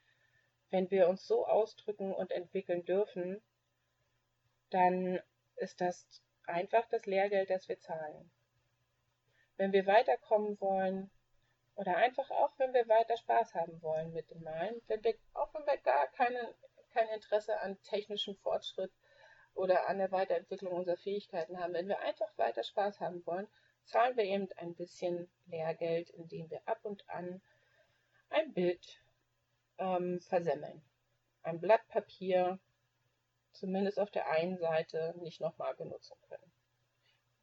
wenn 0.71 0.89
wir 0.93 1.09
uns 1.09 1.27
so 1.27 1.45
ausdrücken 1.49 2.15
und 2.15 2.31
entwickeln 2.31 2.85
dürfen, 2.85 3.43
dann 4.71 5.21
ist 5.57 5.81
das 5.81 6.07
einfach 6.47 6.87
das 6.91 7.07
Lehrgeld, 7.07 7.51
das 7.51 7.69
wir 7.69 7.81
zahlen. 7.81 8.31
Wenn 9.57 9.73
wir 9.73 9.87
weiterkommen 9.87 10.61
wollen 10.61 11.11
oder 11.75 11.97
einfach 11.97 12.31
auch, 12.31 12.53
wenn 12.59 12.73
wir 12.73 12.87
weiter 12.87 13.17
Spaß 13.17 13.55
haben 13.55 13.83
wollen 13.83 14.13
mit 14.13 14.31
dem 14.31 14.45
Malen, 14.45 14.81
wenn 14.87 15.03
wir, 15.03 15.17
auch 15.35 15.53
wenn 15.55 15.67
wir 15.67 15.79
gar 15.79 16.07
keine, 16.13 16.55
kein 16.93 17.09
Interesse 17.09 17.59
an 17.59 17.83
technischem 17.83 18.37
Fortschritt 18.37 18.93
oder 19.55 19.89
an 19.89 19.99
der 19.99 20.13
Weiterentwicklung 20.13 20.73
unserer 20.73 20.97
Fähigkeiten 20.97 21.59
haben, 21.59 21.75
wenn 21.75 21.89
wir 21.89 22.01
einfach 22.01 22.31
weiter 22.37 22.63
Spaß 22.65 23.01
haben 23.01 23.25
wollen, 23.27 23.49
zahlen 23.85 24.17
wir 24.17 24.25
eben 24.25 24.49
ein 24.57 24.75
bisschen 24.75 25.29
Lehrgeld, 25.47 26.11
indem 26.11 26.51
wir 26.51 26.63
ab 26.67 26.79
und 26.85 27.09
an 27.09 27.43
ein 28.31 28.53
Bild 28.53 29.01
ähm, 29.79 30.21
versemmeln. 30.21 30.83
Ein 31.43 31.61
Blatt 31.61 31.87
Papier, 31.89 32.59
zumindest 33.53 33.99
auf 33.99 34.11
der 34.11 34.29
einen 34.31 34.59
Seite, 34.59 35.15
nicht 35.19 35.41
nochmal 35.41 35.75
benutzen 35.75 36.17
können. 36.29 36.53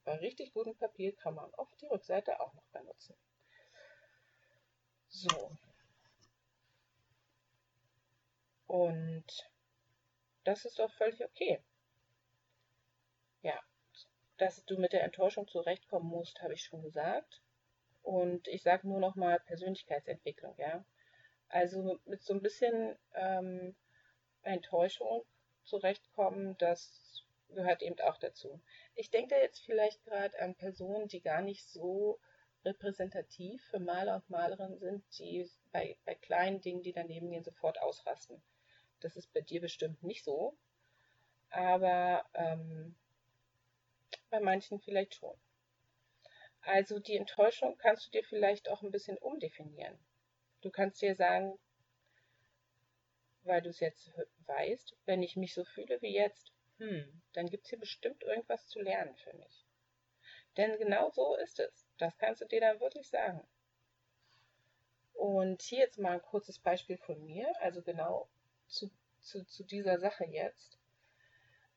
Bei 0.06 0.16
richtig 0.16 0.54
gutem 0.54 0.76
Papier 0.78 1.14
kann 1.16 1.36
man 1.36 1.54
oft 1.56 1.80
die 1.82 1.88
Rückseite 1.88 2.40
auch 2.40 2.54
noch 2.54 2.68
benutzen. 2.72 3.16
So. 5.10 5.52
Und 8.68 9.26
das 10.44 10.64
ist 10.64 10.80
doch 10.80 10.92
völlig 10.94 11.24
okay. 11.26 11.62
Ja, 13.42 13.60
dass 14.38 14.64
du 14.66 14.78
mit 14.78 14.94
der 14.94 15.04
Enttäuschung 15.04 15.48
zurechtkommen 15.48 16.08
musst, 16.08 16.42
habe 16.42 16.54
ich 16.54 16.64
schon 16.64 16.82
gesagt. 16.82 17.42
Und 18.04 18.48
ich 18.48 18.64
sage 18.64 18.88
nur 18.88 19.00
noch 19.00 19.16
mal 19.16 19.40
Persönlichkeitsentwicklung, 19.40 20.56
ja. 20.58 20.86
Also 21.50 22.00
mit 22.06 22.24
so 22.24 22.34
ein 22.34 22.42
bisschen 22.42 22.98
ähm, 23.14 23.76
Enttäuschung 24.44 25.24
zurechtkommen, 25.64 26.58
das 26.58 27.24
gehört 27.50 27.82
eben 27.82 28.00
auch 28.02 28.18
dazu. 28.18 28.62
Ich 28.96 29.10
denke 29.10 29.36
da 29.36 29.42
jetzt 29.42 29.60
vielleicht 29.60 30.04
gerade 30.04 30.40
an 30.40 30.56
Personen, 30.56 31.08
die 31.08 31.22
gar 31.22 31.42
nicht 31.42 31.68
so 31.68 32.20
repräsentativ 32.66 33.64
für 33.66 33.80
Maler 33.80 34.16
und 34.16 34.30
Malerinnen 34.30 34.80
sind, 34.80 35.04
die 35.20 35.50
bei, 35.72 35.98
bei 36.06 36.16
kleinen 36.16 36.62
Dingen, 36.62 36.82
die 36.82 36.92
daneben 36.92 37.30
gehen, 37.30 37.44
sofort 37.44 37.82
ausrasten. 37.82 38.42
Das 39.00 39.16
ist 39.16 39.32
bei 39.34 39.42
dir 39.42 39.62
bestimmt 39.62 40.04
nicht 40.04 40.24
so, 40.24 40.58
aber 41.50 42.26
ähm, 42.34 42.96
bei 44.30 44.40
manchen 44.40 44.80
vielleicht 44.80 45.16
schon. 45.16 45.36
Also 46.62 47.00
die 47.00 47.16
Enttäuschung 47.16 47.78
kannst 47.78 48.08
du 48.08 48.12
dir 48.12 48.24
vielleicht 48.24 48.70
auch 48.70 48.82
ein 48.82 48.92
bisschen 48.92 49.18
umdefinieren. 49.18 49.98
Du 50.62 50.70
kannst 50.70 51.02
dir 51.02 51.16
sagen, 51.16 51.58
weil 53.44 53.62
du 53.62 53.70
es 53.70 53.80
jetzt 53.80 54.12
weißt, 54.46 54.96
wenn 55.06 55.24
ich 55.24 55.38
mich 55.38 55.54
so 55.54 55.64
fühle 55.64 56.02
wie 56.02 56.14
jetzt, 56.14 56.52
hm, 56.80 57.22
dann 57.34 57.48
gibt 57.48 57.64
es 57.64 57.70
hier 57.70 57.80
bestimmt 57.80 58.24
irgendwas 58.24 58.68
zu 58.68 58.80
lernen 58.80 59.16
für 59.16 59.34
mich. 59.34 59.66
Denn 60.58 60.78
genau 60.78 61.10
so 61.12 61.36
ist 61.36 61.60
es. 61.60 61.88
Das 61.98 62.18
kannst 62.18 62.42
du 62.42 62.46
dir 62.46 62.62
dann 62.62 62.80
wirklich 62.80 63.08
sagen. 63.10 63.48
Und 65.14 65.62
hier 65.62 65.80
jetzt 65.80 66.00
mal 66.00 66.14
ein 66.14 66.22
kurzes 66.22 66.60
Beispiel 66.60 66.98
von 66.98 67.24
mir, 67.26 67.52
also 67.62 67.82
genau 67.82 68.28
zu, 68.68 68.92
zu, 69.22 69.44
zu 69.46 69.64
dieser 69.64 70.00
Sache 70.00 70.26
jetzt. 70.26 70.78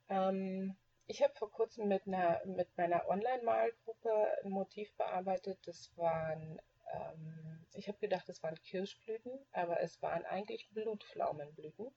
Ähm, 0.09 0.77
ich 1.11 1.23
habe 1.23 1.35
vor 1.35 1.51
kurzem 1.51 1.89
mit, 1.89 2.07
einer, 2.07 2.41
mit 2.47 2.69
meiner 2.77 3.09
Online-Malgruppe 3.09 4.29
ein 4.45 4.51
Motiv 4.51 4.93
bearbeitet. 4.97 5.59
Das 5.67 5.91
waren 5.97 6.61
ähm, 6.93 7.51
ich 7.73 7.89
habe 7.89 7.99
gedacht, 7.99 8.29
es 8.29 8.43
waren 8.43 8.61
Kirschblüten, 8.63 9.33
aber 9.53 9.81
es 9.81 10.01
waren 10.03 10.25
eigentlich 10.25 10.69
Blutpflaumenblüten. 10.71 11.91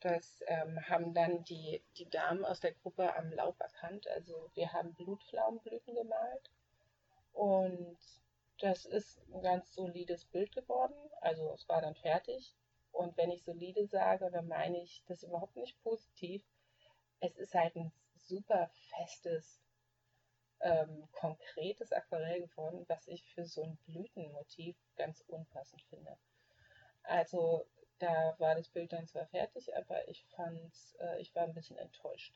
Das 0.00 0.42
ähm, 0.46 0.78
haben 0.88 1.14
dann 1.14 1.44
die, 1.44 1.82
die 1.96 2.08
Damen 2.08 2.44
aus 2.44 2.60
der 2.60 2.72
Gruppe 2.72 3.16
am 3.16 3.32
Laub 3.32 3.58
erkannt. 3.60 4.06
Also 4.08 4.50
wir 4.54 4.72
haben 4.72 4.94
Blutpflaumenblüten 4.94 5.94
gemalt 5.94 6.50
und 7.32 7.98
das 8.60 8.84
ist 8.84 9.20
ein 9.32 9.42
ganz 9.42 9.72
solides 9.74 10.26
Bild 10.26 10.52
geworden. 10.52 10.94
Also 11.20 11.52
es 11.54 11.68
war 11.68 11.80
dann 11.80 11.94
fertig. 11.94 12.54
Und 12.92 13.16
wenn 13.16 13.30
ich 13.30 13.44
solide 13.44 13.86
sage, 13.86 14.30
dann 14.30 14.48
meine 14.48 14.82
ich 14.82 15.02
das 15.06 15.22
überhaupt 15.22 15.56
nicht 15.56 15.82
positiv. 15.82 16.42
Es 17.20 17.36
ist 17.36 17.54
halt 17.54 17.76
ein 17.76 17.92
super 18.26 18.70
festes 18.90 19.60
ähm, 20.60 21.08
konkretes 21.12 21.92
Aquarell 21.92 22.40
geworden, 22.40 22.84
was 22.88 23.06
ich 23.06 23.24
für 23.34 23.46
so 23.46 23.62
ein 23.62 23.76
Blütenmotiv 23.86 24.76
ganz 24.96 25.22
unpassend 25.28 25.82
finde. 25.82 26.16
Also 27.02 27.66
da 27.98 28.34
war 28.38 28.54
das 28.54 28.68
Bild 28.68 28.92
dann 28.92 29.06
zwar 29.06 29.26
fertig, 29.26 29.74
aber 29.76 30.08
ich 30.08 30.24
fand, 30.34 30.72
äh, 31.00 31.20
ich 31.20 31.34
war 31.34 31.44
ein 31.44 31.54
bisschen 31.54 31.78
enttäuscht. 31.78 32.34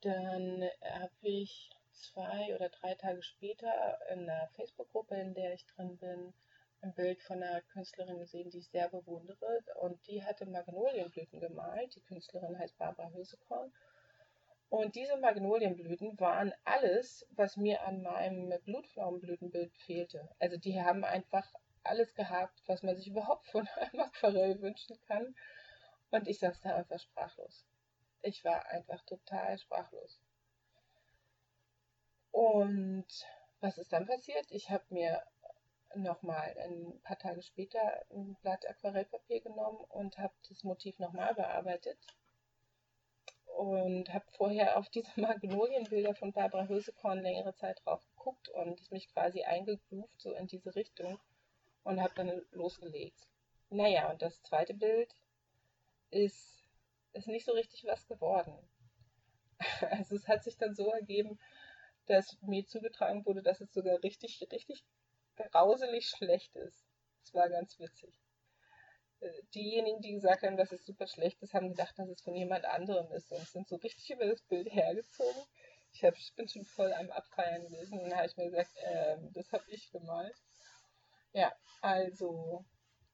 Dann 0.00 0.62
habe 0.82 1.12
ich 1.22 1.70
zwei 1.92 2.54
oder 2.54 2.68
drei 2.68 2.94
Tage 2.94 3.22
später 3.22 3.98
in 4.10 4.28
einer 4.28 4.48
Facebook-Gruppe, 4.54 5.16
in 5.16 5.34
der 5.34 5.54
ich 5.54 5.66
drin 5.66 5.98
bin, 5.98 6.32
ein 6.80 6.94
Bild 6.94 7.20
von 7.22 7.42
einer 7.42 7.60
Künstlerin 7.62 8.18
gesehen, 8.18 8.50
die 8.50 8.58
ich 8.58 8.68
sehr 8.68 8.88
bewundere. 8.88 9.62
Und 9.80 10.06
die 10.06 10.22
hatte 10.24 10.46
Magnolienblüten 10.46 11.40
gemalt. 11.40 11.94
Die 11.96 12.02
Künstlerin 12.02 12.56
heißt 12.58 12.78
Barbara 12.78 13.10
Hösekorn. 13.10 13.72
Und 14.70 14.96
diese 14.96 15.16
Magnolienblüten 15.16 16.20
waren 16.20 16.52
alles, 16.64 17.26
was 17.30 17.56
mir 17.56 17.82
an 17.84 18.02
meinem 18.02 18.52
Blutpflaumenblütenbild 18.64 19.74
fehlte. 19.78 20.28
Also 20.38 20.58
die 20.58 20.80
haben 20.80 21.04
einfach 21.04 21.50
alles 21.84 22.14
gehabt, 22.14 22.62
was 22.66 22.82
man 22.82 22.94
sich 22.96 23.08
überhaupt 23.08 23.46
von 23.48 23.66
einem 23.76 24.00
Aquarell 24.00 24.60
wünschen 24.60 24.98
kann. 25.06 25.34
Und 26.10 26.28
ich 26.28 26.38
saß 26.38 26.60
da 26.60 26.74
einfach 26.74 27.00
sprachlos. 27.00 27.66
Ich 28.20 28.44
war 28.44 28.66
einfach 28.66 29.02
total 29.06 29.58
sprachlos. 29.58 30.20
Und 32.30 33.06
was 33.60 33.78
ist 33.78 33.92
dann 33.92 34.06
passiert? 34.06 34.50
Ich 34.50 34.70
habe 34.70 34.84
mir 34.90 35.22
nochmal 35.94 36.54
ein 36.58 37.00
paar 37.02 37.18
Tage 37.18 37.42
später 37.42 37.80
ein 38.10 38.36
Blatt 38.42 38.68
Aquarellpapier 38.68 39.40
genommen 39.40 39.82
und 39.88 40.18
habe 40.18 40.34
das 40.48 40.62
Motiv 40.62 40.98
nochmal 40.98 41.34
bearbeitet 41.34 41.98
und 43.58 44.14
habe 44.14 44.24
vorher 44.36 44.78
auf 44.78 44.88
diese 44.88 45.10
Magnolienbilder 45.20 46.14
von 46.14 46.32
Barbara 46.32 46.68
Hösekorn 46.68 47.20
längere 47.20 47.54
Zeit 47.54 47.80
drauf 47.84 48.06
geguckt 48.14 48.48
und 48.50 48.90
mich 48.92 49.08
quasi 49.08 49.42
eingegroovt 49.42 50.22
so 50.22 50.32
in 50.32 50.46
diese 50.46 50.76
Richtung 50.76 51.18
und 51.82 52.00
habe 52.00 52.14
dann 52.14 52.40
losgelegt. 52.52 53.26
Naja, 53.70 54.12
und 54.12 54.22
das 54.22 54.40
zweite 54.42 54.74
Bild 54.74 55.12
ist, 56.10 56.68
ist 57.14 57.26
nicht 57.26 57.44
so 57.44 57.52
richtig 57.52 57.84
was 57.84 58.06
geworden. 58.06 58.56
Also 59.90 60.14
es 60.14 60.28
hat 60.28 60.44
sich 60.44 60.56
dann 60.56 60.76
so 60.76 60.92
ergeben, 60.92 61.36
dass 62.06 62.40
mir 62.42 62.64
zugetragen 62.64 63.26
wurde, 63.26 63.42
dass 63.42 63.60
es 63.60 63.72
sogar 63.72 64.00
richtig, 64.04 64.40
richtig 64.52 64.84
grauselig 65.34 66.08
schlecht 66.08 66.54
ist. 66.54 66.86
Das 67.24 67.34
war 67.34 67.48
ganz 67.48 67.76
witzig. 67.80 68.14
Diejenigen, 69.54 70.00
die 70.00 70.12
gesagt 70.12 70.42
haben, 70.42 70.56
dass 70.56 70.72
es 70.72 70.84
super 70.84 71.06
schlecht 71.06 71.42
ist, 71.42 71.54
haben 71.54 71.70
gedacht, 71.70 71.98
dass 71.98 72.08
es 72.08 72.20
von 72.20 72.34
jemand 72.34 72.64
anderem 72.64 73.10
ist 73.12 73.32
und 73.32 73.46
sind 73.46 73.68
so 73.68 73.76
richtig 73.76 74.10
über 74.10 74.26
das 74.26 74.42
Bild 74.42 74.72
hergezogen. 74.72 75.42
Ich, 75.92 76.04
hab, 76.04 76.14
bin 76.36 76.48
schon 76.48 76.64
voll 76.64 76.92
am 76.92 77.10
Abfeiern 77.10 77.64
gewesen 77.64 77.98
und 77.98 78.10
dann 78.10 78.18
habe 78.18 78.26
ich 78.26 78.36
mir 78.36 78.50
gesagt, 78.50 78.76
äh, 78.76 79.16
das 79.32 79.50
habe 79.52 79.64
ich 79.68 79.90
gemalt. 79.90 80.36
Ja, 81.32 81.52
also 81.80 82.64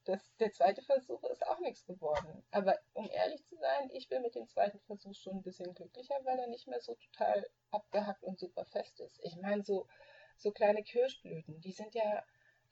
das, 0.05 0.21
der 0.37 0.53
zweite 0.53 0.83
Versuch 0.83 1.23
ist 1.25 1.47
auch 1.47 1.59
nichts 1.61 1.87
geworden. 1.87 2.45
Aber 2.51 2.79
um 2.93 3.09
ehrlich 3.11 3.45
zu 3.47 3.57
sein, 3.57 3.91
ich 3.91 4.09
bin 4.09 4.23
mit 4.23 4.35
dem 4.35 4.47
zweiten 4.49 4.79
Versuch 4.81 5.15
schon 5.15 5.37
ein 5.37 5.43
bisschen 5.43 5.75
glücklicher, 5.75 6.17
weil 6.25 6.39
er 6.39 6.47
nicht 6.49 6.67
mehr 6.67 6.81
so 6.81 6.95
total 6.95 7.47
abgehackt 7.71 8.23
und 8.23 8.39
super 8.39 8.65
fest 8.67 9.01
ist. 9.01 9.19
Ich 9.23 9.37
meine, 9.37 9.65
so, 9.65 9.89
so 10.37 10.53
kleine 10.53 10.83
Kirschblüten, 10.83 11.61
die 11.61 11.73
sind 11.73 11.95
ja, 11.95 12.23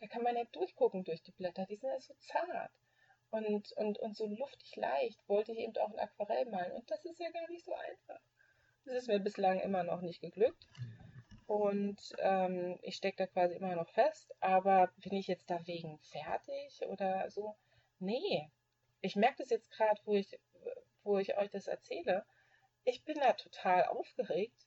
da 0.01 0.07
kann 0.09 0.23
man 0.23 0.37
ja 0.37 0.45
durchgucken 0.53 1.05
durch 1.05 1.23
die 1.23 1.33
Blätter, 1.33 1.65
die 1.67 1.77
sind 1.77 1.91
ja 1.91 2.01
so 2.01 2.15
zart. 2.15 2.73
Und, 3.33 3.73
und, 3.73 3.99
und 3.99 4.15
so 4.15 4.27
luftig 4.27 4.77
leicht 4.77 5.27
wollte 5.27 5.53
ich 5.53 5.59
eben 5.59 5.75
auch 5.79 5.91
ein 5.91 5.99
Aquarell 5.99 6.45
malen. 6.51 6.73
Und 6.73 6.91
das 6.91 7.03
ist 7.07 7.19
ja 7.19 7.31
gar 7.31 7.49
nicht 7.49 7.65
so 7.65 7.73
einfach. 7.73 8.21
Das 8.85 8.95
ist 8.95 9.09
mir 9.09 9.21
bislang 9.21 9.59
immer 9.59 9.83
noch 9.85 10.03
nicht 10.03 10.21
geglückt. 10.21 10.69
Und 11.47 11.99
ähm, 12.19 12.79
ich 12.83 12.97
stecke 12.97 13.17
da 13.17 13.27
quasi 13.27 13.57
immer 13.57 13.75
noch 13.75 13.89
fest. 13.89 14.35
Aber 14.41 14.93
bin 14.99 15.15
ich 15.15 15.29
jetzt 15.29 15.49
deswegen 15.49 15.99
fertig 16.01 16.87
oder 16.87 17.31
so? 17.31 17.57
Nee. 18.01 18.51
Ich 19.01 19.17
merke 19.17 19.37
das 19.39 19.49
jetzt 19.49 19.71
gerade, 19.71 19.99
wo 20.05 20.15
ich, 20.15 20.39
wo 21.03 21.17
ich 21.17 21.39
euch 21.39 21.49
das 21.49 21.69
erzähle. 21.69 22.27
Ich 22.85 23.03
bin 23.03 23.19
da 23.19 23.33
total 23.33 23.87
aufgeregt, 23.87 24.67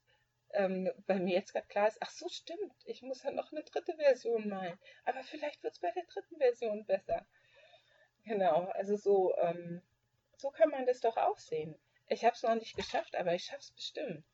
ähm, 0.54 0.92
weil 1.06 1.20
mir 1.20 1.36
jetzt 1.36 1.52
gerade 1.52 1.68
klar 1.68 1.88
ist, 1.88 2.00
ach 2.02 2.10
so 2.10 2.28
stimmt, 2.30 2.74
ich 2.86 3.04
muss 3.04 3.22
ja 3.22 3.30
noch 3.30 3.52
eine 3.52 3.64
dritte 3.64 3.96
Version 3.96 4.50
malen. 4.50 4.80
Aber 5.04 5.22
vielleicht 5.22 5.62
wird 5.62 5.74
es 5.74 5.80
bei 5.80 5.92
der 5.92 6.06
dritten 6.06 6.38
Version 6.38 6.84
besser. 6.88 7.28
Genau, 8.26 8.66
also 8.72 8.96
so, 8.96 9.36
ähm, 9.38 9.82
so 10.38 10.50
kann 10.50 10.70
man 10.70 10.86
das 10.86 11.00
doch 11.00 11.16
auch 11.18 11.38
sehen. 11.38 11.76
Ich 12.08 12.26
habe 12.26 12.36
es 12.36 12.44
noch 12.44 12.56
nicht 12.56 12.76
geschafft, 12.76 13.16
aber 13.16 13.34
ich 13.34 13.46
schaffe 13.46 13.62
es 13.62 13.72
bestimmt. 13.72 14.26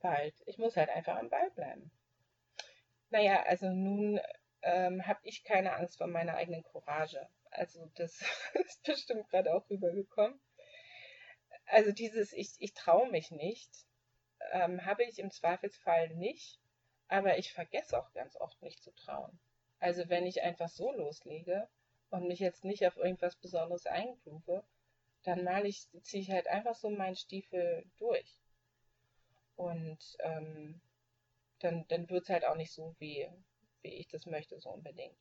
Bald. 0.00 0.34
Ich 0.46 0.58
muss 0.58 0.76
halt 0.76 0.88
einfach 0.90 1.16
am 1.16 1.28
Ball 1.28 1.50
bleiben. 1.50 1.90
Naja, 3.10 3.42
also 3.44 3.68
nun 3.68 4.20
ähm, 4.62 5.06
habe 5.06 5.20
ich 5.22 5.42
keine 5.42 5.74
Angst 5.74 5.98
vor 5.98 6.06
meiner 6.06 6.34
eigenen 6.34 6.62
Courage. 6.62 7.28
Also 7.50 7.90
das 7.96 8.20
ist 8.54 8.82
bestimmt 8.84 9.28
gerade 9.30 9.54
auch 9.54 9.68
rübergekommen. 9.68 10.40
Also 11.66 11.92
dieses 11.92 12.32
Ich, 12.32 12.54
ich 12.58 12.72
traue 12.74 13.10
mich 13.10 13.32
nicht, 13.32 13.70
ähm, 14.52 14.84
habe 14.84 15.04
ich 15.04 15.18
im 15.18 15.30
Zweifelsfall 15.30 16.10
nicht, 16.10 16.60
aber 17.08 17.38
ich 17.38 17.52
vergesse 17.52 17.98
auch 17.98 18.12
ganz 18.12 18.36
oft 18.36 18.60
nicht 18.62 18.82
zu 18.82 18.92
trauen. 18.94 19.38
Also 19.80 20.08
wenn 20.08 20.26
ich 20.26 20.42
einfach 20.42 20.68
so 20.68 20.92
loslege 20.92 21.68
und 22.16 22.28
mich 22.28 22.40
jetzt 22.40 22.64
nicht 22.64 22.86
auf 22.86 22.96
irgendwas 22.96 23.36
Besonderes 23.36 23.86
eingrube, 23.86 24.64
dann 25.22 25.44
mal 25.44 25.66
ich, 25.66 25.88
ziehe 26.02 26.22
ich 26.22 26.30
halt 26.30 26.48
einfach 26.48 26.74
so 26.74 26.88
meinen 26.90 27.16
Stiefel 27.16 27.84
durch. 27.98 28.38
Und 29.56 29.98
ähm, 30.20 30.80
dann, 31.60 31.86
dann 31.88 32.08
wird 32.08 32.24
es 32.24 32.30
halt 32.30 32.44
auch 32.44 32.56
nicht 32.56 32.72
so, 32.72 32.94
wie, 32.98 33.28
wie 33.82 33.94
ich 33.94 34.08
das 34.08 34.26
möchte, 34.26 34.58
so 34.60 34.70
unbedingt. 34.70 35.16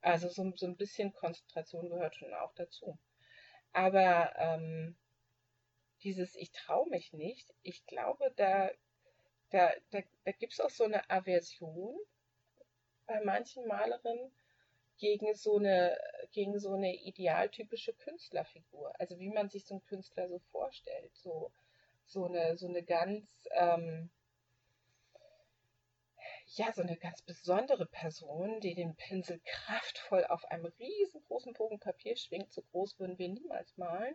Also 0.00 0.28
so, 0.28 0.52
so 0.56 0.66
ein 0.66 0.76
bisschen 0.76 1.12
Konzentration 1.12 1.88
gehört 1.88 2.16
schon 2.16 2.34
auch 2.34 2.52
dazu. 2.54 2.98
Aber 3.72 4.32
ähm, 4.36 4.96
dieses 6.02 6.34
Ich 6.34 6.50
traue 6.50 6.88
mich 6.88 7.12
nicht, 7.12 7.54
ich 7.62 7.86
glaube, 7.86 8.32
da, 8.36 8.70
da, 9.50 9.72
da, 9.90 10.00
da 10.24 10.32
gibt 10.32 10.54
es 10.54 10.60
auch 10.60 10.70
so 10.70 10.84
eine 10.84 11.08
Aversion 11.08 11.96
bei 13.06 13.22
manchen 13.24 13.66
Malerinnen 13.66 14.32
gegen 14.98 15.34
so 15.34 15.56
eine, 15.56 15.98
gegen 16.32 16.58
so 16.58 16.72
eine 16.74 16.94
idealtypische 16.94 17.92
Künstlerfigur. 17.94 18.92
Also 18.98 19.18
wie 19.18 19.30
man 19.30 19.48
sich 19.48 19.64
so 19.66 19.74
einen 19.74 19.84
Künstler 19.84 20.28
so 20.28 20.38
vorstellt. 20.50 21.14
So, 21.16 21.52
so 22.06 22.26
eine, 22.26 22.56
so 22.56 22.68
eine 22.68 22.82
ganz, 22.82 23.26
ähm, 23.52 24.10
ja, 26.54 26.72
so 26.72 26.82
eine 26.82 26.96
ganz 26.96 27.22
besondere 27.22 27.86
Person, 27.86 28.60
die 28.60 28.74
den 28.74 28.94
Pinsel 28.94 29.40
kraftvoll 29.44 30.24
auf 30.26 30.44
einem 30.46 30.66
riesengroßen 30.66 31.54
Bogen 31.54 31.80
Papier 31.80 32.16
schwingt. 32.16 32.52
So 32.52 32.62
groß 32.62 32.98
würden 32.98 33.18
wir 33.18 33.28
niemals 33.28 33.76
malen 33.76 34.14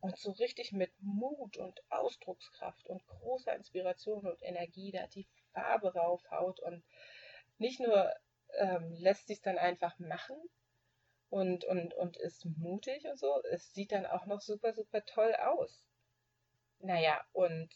und 0.00 0.18
so 0.18 0.32
richtig 0.32 0.72
mit 0.72 0.90
Mut 1.00 1.58
und 1.58 1.80
Ausdruckskraft 1.90 2.88
und 2.88 3.06
großer 3.06 3.54
Inspiration 3.54 4.26
und 4.26 4.42
Energie 4.42 4.92
da 4.92 5.06
die 5.06 5.26
Farbe 5.52 5.94
raufhaut 5.94 6.60
und 6.60 6.82
nicht 7.58 7.80
nur 7.80 8.10
ähm, 8.58 8.92
lässt 8.94 9.28
sich 9.28 9.40
dann 9.40 9.58
einfach 9.58 9.98
machen 9.98 10.36
und, 11.28 11.64
und, 11.64 11.94
und 11.94 12.16
ist 12.16 12.44
mutig 12.44 13.06
und 13.06 13.18
so, 13.18 13.42
es 13.50 13.72
sieht 13.72 13.92
dann 13.92 14.06
auch 14.06 14.26
noch 14.26 14.40
super, 14.40 14.72
super 14.74 15.04
toll 15.04 15.34
aus. 15.34 15.86
Naja, 16.80 17.24
und 17.32 17.68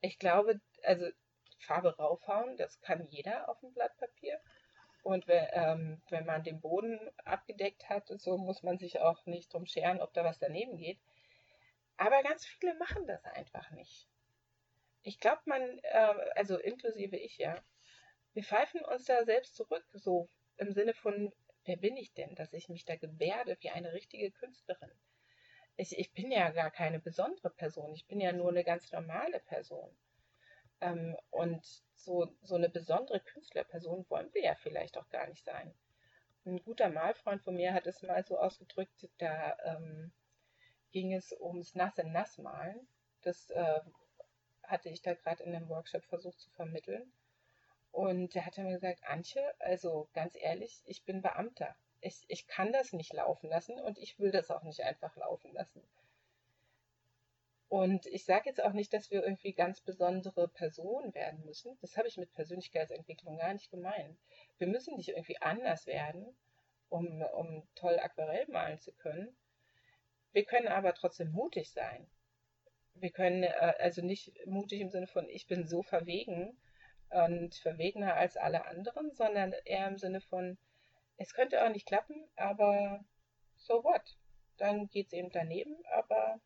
ich 0.00 0.18
glaube, 0.18 0.60
also 0.82 1.06
Farbe 1.58 1.96
raufhauen, 1.96 2.56
das 2.56 2.80
kann 2.80 3.06
jeder 3.08 3.48
auf 3.48 3.60
dem 3.60 3.72
Blatt 3.72 3.96
Papier. 3.96 4.40
Und 5.02 5.26
wenn, 5.26 5.46
ähm, 5.52 6.02
wenn 6.08 6.24
man 6.24 6.44
den 6.44 6.60
Boden 6.60 6.98
abgedeckt 7.24 7.88
hat, 7.90 8.08
so 8.08 8.38
muss 8.38 8.62
man 8.62 8.78
sich 8.78 9.00
auch 9.00 9.26
nicht 9.26 9.52
drum 9.52 9.66
scheren, 9.66 10.00
ob 10.00 10.14
da 10.14 10.24
was 10.24 10.38
daneben 10.38 10.76
geht. 10.78 10.98
Aber 11.96 12.22
ganz 12.22 12.46
viele 12.46 12.74
machen 12.76 13.06
das 13.06 13.22
einfach 13.24 13.70
nicht. 13.72 14.08
Ich 15.02 15.20
glaube, 15.20 15.42
man, 15.44 15.60
äh, 15.82 16.14
also 16.36 16.58
inklusive 16.58 17.16
ich 17.16 17.36
ja, 17.36 17.62
wir 18.34 18.42
pfeifen 18.42 18.84
uns 18.84 19.04
da 19.04 19.24
selbst 19.24 19.54
zurück, 19.56 19.84
so 19.92 20.28
im 20.56 20.72
Sinne 20.72 20.92
von, 20.94 21.32
wer 21.64 21.76
bin 21.76 21.96
ich 21.96 22.12
denn, 22.14 22.34
dass 22.34 22.52
ich 22.52 22.68
mich 22.68 22.84
da 22.84 22.96
gebärde 22.96 23.56
wie 23.60 23.70
eine 23.70 23.92
richtige 23.92 24.30
Künstlerin? 24.32 24.90
Ich, 25.76 25.98
ich 25.98 26.12
bin 26.12 26.30
ja 26.30 26.50
gar 26.50 26.70
keine 26.70 27.00
besondere 27.00 27.50
Person, 27.50 27.94
ich 27.94 28.06
bin 28.06 28.20
ja 28.20 28.32
nur 28.32 28.50
eine 28.50 28.64
ganz 28.64 28.92
normale 28.92 29.40
Person. 29.40 29.96
Ähm, 30.80 31.16
und 31.30 31.64
so, 31.94 32.28
so 32.42 32.56
eine 32.56 32.68
besondere 32.68 33.20
Künstlerperson 33.20 34.04
wollen 34.08 34.32
wir 34.34 34.42
ja 34.42 34.54
vielleicht 34.56 34.98
auch 34.98 35.08
gar 35.08 35.26
nicht 35.28 35.44
sein. 35.44 35.74
Ein 36.44 36.62
guter 36.62 36.90
Malfreund 36.90 37.42
von 37.42 37.54
mir 37.54 37.72
hat 37.72 37.86
es 37.86 38.02
mal 38.02 38.24
so 38.24 38.38
ausgedrückt, 38.38 39.08
da 39.18 39.56
ähm, 39.64 40.12
ging 40.92 41.14
es 41.14 41.32
ums 41.40 41.74
nasse 41.74 42.04
Nassmalen. 42.04 42.86
Das 43.22 43.50
äh, 43.50 43.80
hatte 44.62 44.90
ich 44.90 45.02
da 45.02 45.14
gerade 45.14 45.42
in 45.44 45.52
dem 45.52 45.68
Workshop 45.68 46.04
versucht 46.04 46.38
zu 46.38 46.50
vermitteln. 46.50 47.12
Und 47.94 48.34
der 48.34 48.44
hat 48.44 48.58
mir 48.58 48.72
gesagt, 48.72 49.04
Antje, 49.04 49.40
also 49.60 50.08
ganz 50.14 50.34
ehrlich, 50.34 50.82
ich 50.84 51.04
bin 51.04 51.22
Beamter. 51.22 51.76
Ich, 52.00 52.24
ich 52.26 52.48
kann 52.48 52.72
das 52.72 52.92
nicht 52.92 53.12
laufen 53.12 53.48
lassen 53.48 53.78
und 53.78 53.98
ich 53.98 54.18
will 54.18 54.32
das 54.32 54.50
auch 54.50 54.64
nicht 54.64 54.80
einfach 54.82 55.14
laufen 55.14 55.52
lassen. 55.52 55.80
Und 57.68 58.06
ich 58.06 58.24
sage 58.24 58.48
jetzt 58.48 58.60
auch 58.60 58.72
nicht, 58.72 58.92
dass 58.92 59.12
wir 59.12 59.22
irgendwie 59.22 59.52
ganz 59.52 59.80
besondere 59.80 60.48
Personen 60.48 61.14
werden 61.14 61.44
müssen. 61.44 61.78
Das 61.82 61.96
habe 61.96 62.08
ich 62.08 62.16
mit 62.16 62.32
Persönlichkeitsentwicklung 62.34 63.38
gar 63.38 63.52
nicht 63.52 63.70
gemeint. 63.70 64.18
Wir 64.58 64.66
müssen 64.66 64.96
nicht 64.96 65.10
irgendwie 65.10 65.40
anders 65.40 65.86
werden, 65.86 66.36
um, 66.88 67.22
um 67.22 67.62
toll 67.76 68.00
Aquarell 68.00 68.46
malen 68.48 68.80
zu 68.80 68.90
können. 68.90 69.36
Wir 70.32 70.44
können 70.44 70.66
aber 70.66 70.94
trotzdem 70.94 71.30
mutig 71.30 71.70
sein. 71.70 72.10
Wir 72.94 73.12
können 73.12 73.44
äh, 73.44 73.74
also 73.78 74.02
nicht 74.02 74.32
mutig 74.46 74.80
im 74.80 74.90
Sinne 74.90 75.06
von, 75.06 75.28
ich 75.28 75.46
bin 75.46 75.68
so 75.68 75.84
verwegen 75.84 76.58
und 77.14 77.54
verwegener 77.54 78.14
als 78.14 78.36
alle 78.36 78.66
anderen, 78.66 79.14
sondern 79.14 79.52
eher 79.64 79.86
im 79.88 79.98
Sinne 79.98 80.20
von, 80.20 80.58
Es 81.16 81.32
könnte 81.32 81.64
auch 81.64 81.70
nicht 81.70 81.86
klappen, 81.86 82.28
aber 82.34 83.04
so 83.56 83.84
what? 83.84 84.16
Dann 84.56 84.88
geht 84.88 85.06
es 85.06 85.12
eben 85.12 85.30
daneben, 85.30 85.76
aber 85.92 86.40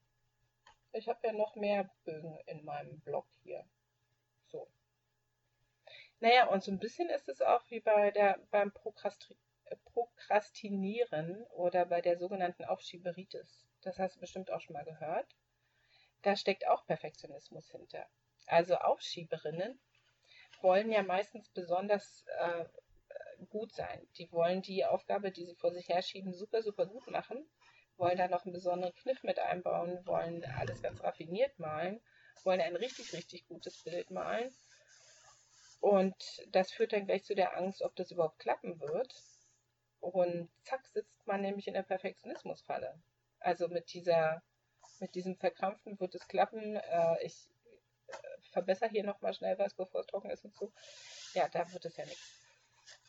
ich 0.93 1.09
habe 1.09 1.27
ja 1.27 1.33
noch 1.33 1.57
mehr 1.57 1.91
Bögen 2.05 2.39
in 2.47 2.65
meinem 2.65 3.01
Blog 3.01 3.27
hier. 3.43 3.65
So. 4.47 4.69
Naja, 6.21 6.49
und 6.49 6.63
so 6.63 6.71
ein 6.71 6.79
bisschen 6.79 7.09
ist 7.09 7.29
es 7.29 7.41
auch 7.41 7.63
wie 7.71 7.81
bei 7.81 8.11
der, 8.11 8.39
beim 8.51 8.73
Prokrasti 8.73 9.37
Prokrastinieren 9.85 11.45
oder 11.49 11.85
bei 11.85 12.01
der 12.01 12.17
sogenannten 12.17 12.65
Aufschieberitis. 12.65 13.67
Das 13.83 13.99
hast 13.99 14.17
du 14.17 14.21
bestimmt 14.21 14.51
auch 14.51 14.63
schon 14.63 14.73
mal 14.73 14.85
gehört. 14.85 15.27
Da 16.23 16.37
steckt 16.37 16.67
auch 16.67 16.87
Perfektionismus 16.87 17.71
hinter. 17.71 18.07
Also 18.47 18.77
Aufschieberinnen 18.77 19.79
wollen 20.61 20.91
ja 20.91 21.03
meistens 21.03 21.49
besonders 21.51 22.25
äh, 22.39 22.65
gut 23.51 23.73
sein. 23.73 24.07
Die 24.17 24.31
wollen 24.33 24.63
die 24.63 24.85
Aufgabe, 24.85 25.31
die 25.31 25.45
sie 25.45 25.55
vor 25.55 25.73
sich 25.73 25.89
herschieben, 25.89 26.35
super, 26.35 26.63
super 26.63 26.87
gut 26.87 27.07
machen, 27.09 27.49
wollen 27.97 28.19
da 28.19 28.29
noch 28.29 28.45
einen 28.45 28.53
besonderen 28.53 28.95
Kniff 28.95 29.23
mit 29.23 29.39
einbauen, 29.39 30.05
wollen 30.07 30.45
alles 30.45 30.83
ganz 30.83 31.03
raffiniert 31.03 31.59
malen, 31.59 32.01
wollen 32.45 32.61
ein 32.61 32.77
richtig, 32.77 33.13
richtig 33.13 33.47
gutes 33.47 33.83
Bild 33.83 34.11
malen. 34.11 34.53
Und 35.81 36.17
das 36.51 36.73
führt 36.73 36.93
dann 36.93 37.07
gleich 37.07 37.25
zu 37.25 37.35
der 37.35 37.57
Angst, 37.57 37.83
ob 37.83 37.95
das 37.97 38.11
überhaupt 38.11 38.39
klappen 38.39 38.81
wird. 38.81 39.15
Und 40.01 40.49
zack, 40.63 40.87
sitzt 40.87 41.27
man 41.27 41.41
nämlich 41.41 41.69
in 41.69 41.75
der 41.75 41.83
Perfektionismusfalle. 41.83 43.01
Also 43.41 43.69
mit 43.69 43.93
dieser, 43.93 44.43
mit 45.01 45.15
diesem 45.15 45.37
Verkrampfen 45.37 45.99
wird 46.01 46.15
es 46.15 46.27
klappen. 46.27 46.77
Äh, 46.77 47.25
ich 47.25 47.49
verbessere 48.51 48.89
hier 48.89 49.05
nochmal 49.05 49.35
schnell 49.35 49.59
was, 49.59 49.75
bevor 49.75 50.01
es 50.01 50.07
trocken 50.07 50.31
ist 50.31 50.45
und 50.45 50.57
so. 50.57 50.73
Ja, 51.35 51.49
da 51.49 51.71
wird 51.73 51.85
es 51.85 51.97
ja 51.97 52.05
nichts. 52.05 52.39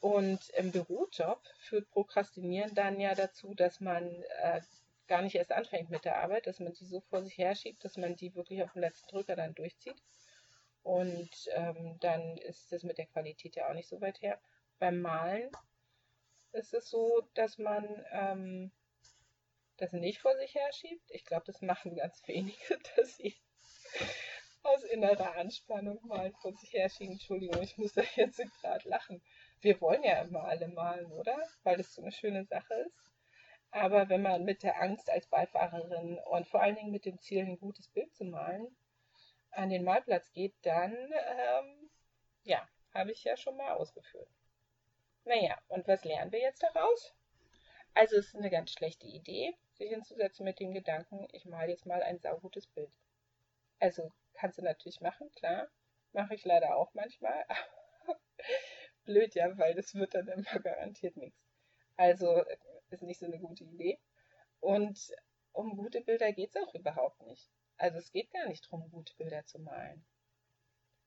Und 0.02 0.50
im 0.52 0.72
Bürojob 0.72 1.42
führt 1.58 1.90
Prokrastinieren 1.90 2.74
dann 2.76 3.00
ja 3.00 3.16
dazu, 3.16 3.54
dass 3.54 3.80
man 3.80 4.24
äh, 4.42 4.62
gar 5.08 5.22
nicht 5.22 5.36
erst 5.36 5.52
anfängt 5.52 5.90
mit 5.90 6.06
der 6.06 6.18
Arbeit, 6.18 6.48
dass 6.48 6.60
man 6.60 6.74
die 6.74 6.86
so 6.86 7.02
vor 7.02 7.24
sich 7.24 7.38
herschiebt, 7.38 7.84
dass 7.84 7.98
man 7.98 8.16
die 8.16 8.36
wirklich 8.36 8.64
auf 8.64 8.74
den 8.74 8.82
letzten 8.82 9.10
Drücker 9.10 9.36
dann 9.36 9.56
durchzieht. 9.56 10.02
Und 10.84 11.30
ähm, 11.52 11.98
dann 12.00 12.38
ist 12.38 12.72
es 12.72 12.84
mit 12.84 12.98
der 12.98 13.08
Qualität 13.08 13.56
ja 13.56 13.70
auch 13.70 13.74
nicht 13.74 13.90
so 13.90 14.00
weit 14.02 14.22
her. 14.22 14.40
Beim 14.78 15.02
Malen 15.02 15.52
ist 16.54 16.74
es 16.74 16.90
so, 16.90 17.28
dass 17.34 17.58
man 17.58 18.06
ähm, 18.12 18.72
das 19.78 19.92
nicht 19.92 20.22
vor 20.22 20.36
sich 20.38 20.56
herschiebt. 20.56 21.10
Ich 21.10 21.26
glaube, 21.26 21.44
das 21.46 21.62
machen 21.62 21.96
ganz 21.96 22.26
wenige, 22.28 22.80
dass 22.96 23.18
sie 23.18 23.36
aus 24.64 24.84
innerer 24.84 25.36
Anspannung 25.36 26.00
mal 26.06 26.32
vor 26.42 26.54
sich 26.54 26.74
herschieben. 26.74 27.14
Entschuldigung, 27.14 27.62
ich 27.62 27.78
muss 27.78 27.94
da 27.94 28.04
jetzt 28.16 28.42
gerade 28.62 28.88
lachen. 28.90 29.22
Wir 29.62 29.80
wollen 29.82 30.04
ja 30.04 30.22
immer 30.22 30.44
alle 30.44 30.68
malen, 30.68 31.12
oder? 31.12 31.38
Weil 31.64 31.78
das 31.78 31.94
so 31.94 32.02
eine 32.02 32.12
schöne 32.12 32.46
Sache 32.46 32.74
ist. 32.74 33.12
Aber 33.72 34.10
wenn 34.10 34.22
man 34.22 34.46
mit 34.46 34.64
der 34.64 34.82
Angst 34.82 35.10
als 35.10 35.28
Beifahrerin 35.28 36.18
und 36.26 36.48
vor 36.48 36.62
allen 36.62 36.76
Dingen 36.76 36.92
mit 36.92 37.06
dem 37.06 37.20
Ziel, 37.20 37.44
ein 37.44 37.60
gutes 37.60 37.88
Bild 37.90 38.14
zu 38.16 38.26
malen, 38.26 38.76
an 39.52 39.70
den 39.70 39.84
Malplatz 39.84 40.32
geht, 40.32 40.56
dann, 40.64 40.94
ähm, 40.94 41.90
ja, 42.44 42.68
habe 42.94 43.12
ich 43.12 43.24
ja 43.24 43.38
schon 43.38 43.58
mal 43.58 43.74
ausgeführt. 43.74 44.30
Naja, 45.26 45.58
und 45.68 45.88
was 45.88 46.04
lernen 46.04 46.32
wir 46.32 46.40
jetzt 46.40 46.64
daraus? 46.64 47.14
Also 47.94 48.18
es 48.18 48.28
ist 48.28 48.36
eine 48.36 48.50
ganz 48.50 48.72
schlechte 48.72 49.06
Idee, 49.06 49.54
sich 49.74 49.90
hinzusetzen 49.90 50.46
mit 50.46 50.60
dem 50.60 50.74
Gedanken, 50.74 51.28
ich 51.32 51.46
male 51.46 51.72
jetzt 51.72 51.86
mal 51.86 52.02
ein 52.02 52.20
saugutes 52.20 52.68
Bild. 52.68 52.92
Also 53.80 54.12
kannst 54.40 54.58
du 54.58 54.62
natürlich 54.64 55.02
machen, 55.02 55.30
klar. 55.34 55.70
Mache 56.14 56.36
ich 56.36 56.46
leider 56.46 56.78
auch 56.78 56.94
manchmal. 56.94 57.46
Blöd 59.04 59.36
ja, 59.36 59.58
weil 59.58 59.76
das 59.76 59.94
wird 59.94 60.16
dann 60.16 60.28
immer 60.28 60.60
garantiert 60.60 61.18
nichts. 61.18 61.40
Also 61.98 62.44
ist 62.90 63.04
nicht 63.04 63.20
so 63.20 63.26
eine 63.26 63.40
gute 63.40 63.66
Idee. 63.66 64.00
Und 64.62 65.12
um 65.52 65.76
gute 65.76 66.02
Bilder 66.02 66.32
geht 66.32 66.56
es 66.56 66.62
auch 66.62 66.74
überhaupt 66.74 67.22
nicht. 67.24 67.50
Also 67.78 67.98
es 67.98 68.12
geht 68.12 68.32
gar 68.32 68.48
nicht 68.48 68.66
darum, 68.66 68.90
gute 68.90 69.16
Bilder 69.16 69.46
zu 69.46 69.60
malen. 69.60 70.06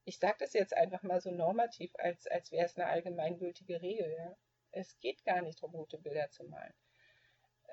Ich 0.05 0.19
sage 0.19 0.37
das 0.41 0.53
jetzt 0.53 0.77
einfach 0.77 1.03
mal 1.03 1.21
so 1.21 1.31
normativ, 1.31 1.93
als, 1.97 2.27
als 2.27 2.51
wäre 2.51 2.67
es 2.67 2.77
eine 2.77 2.87
allgemeingültige 2.87 3.81
Regel. 3.81 4.13
Ja? 4.13 4.37
Es 4.73 4.99
geht 5.01 5.25
gar 5.25 5.43
nicht 5.43 5.63
darum, 5.63 5.73
gute 5.73 5.99
Bilder 5.99 6.31
zu 6.31 6.45
malen. 6.45 6.75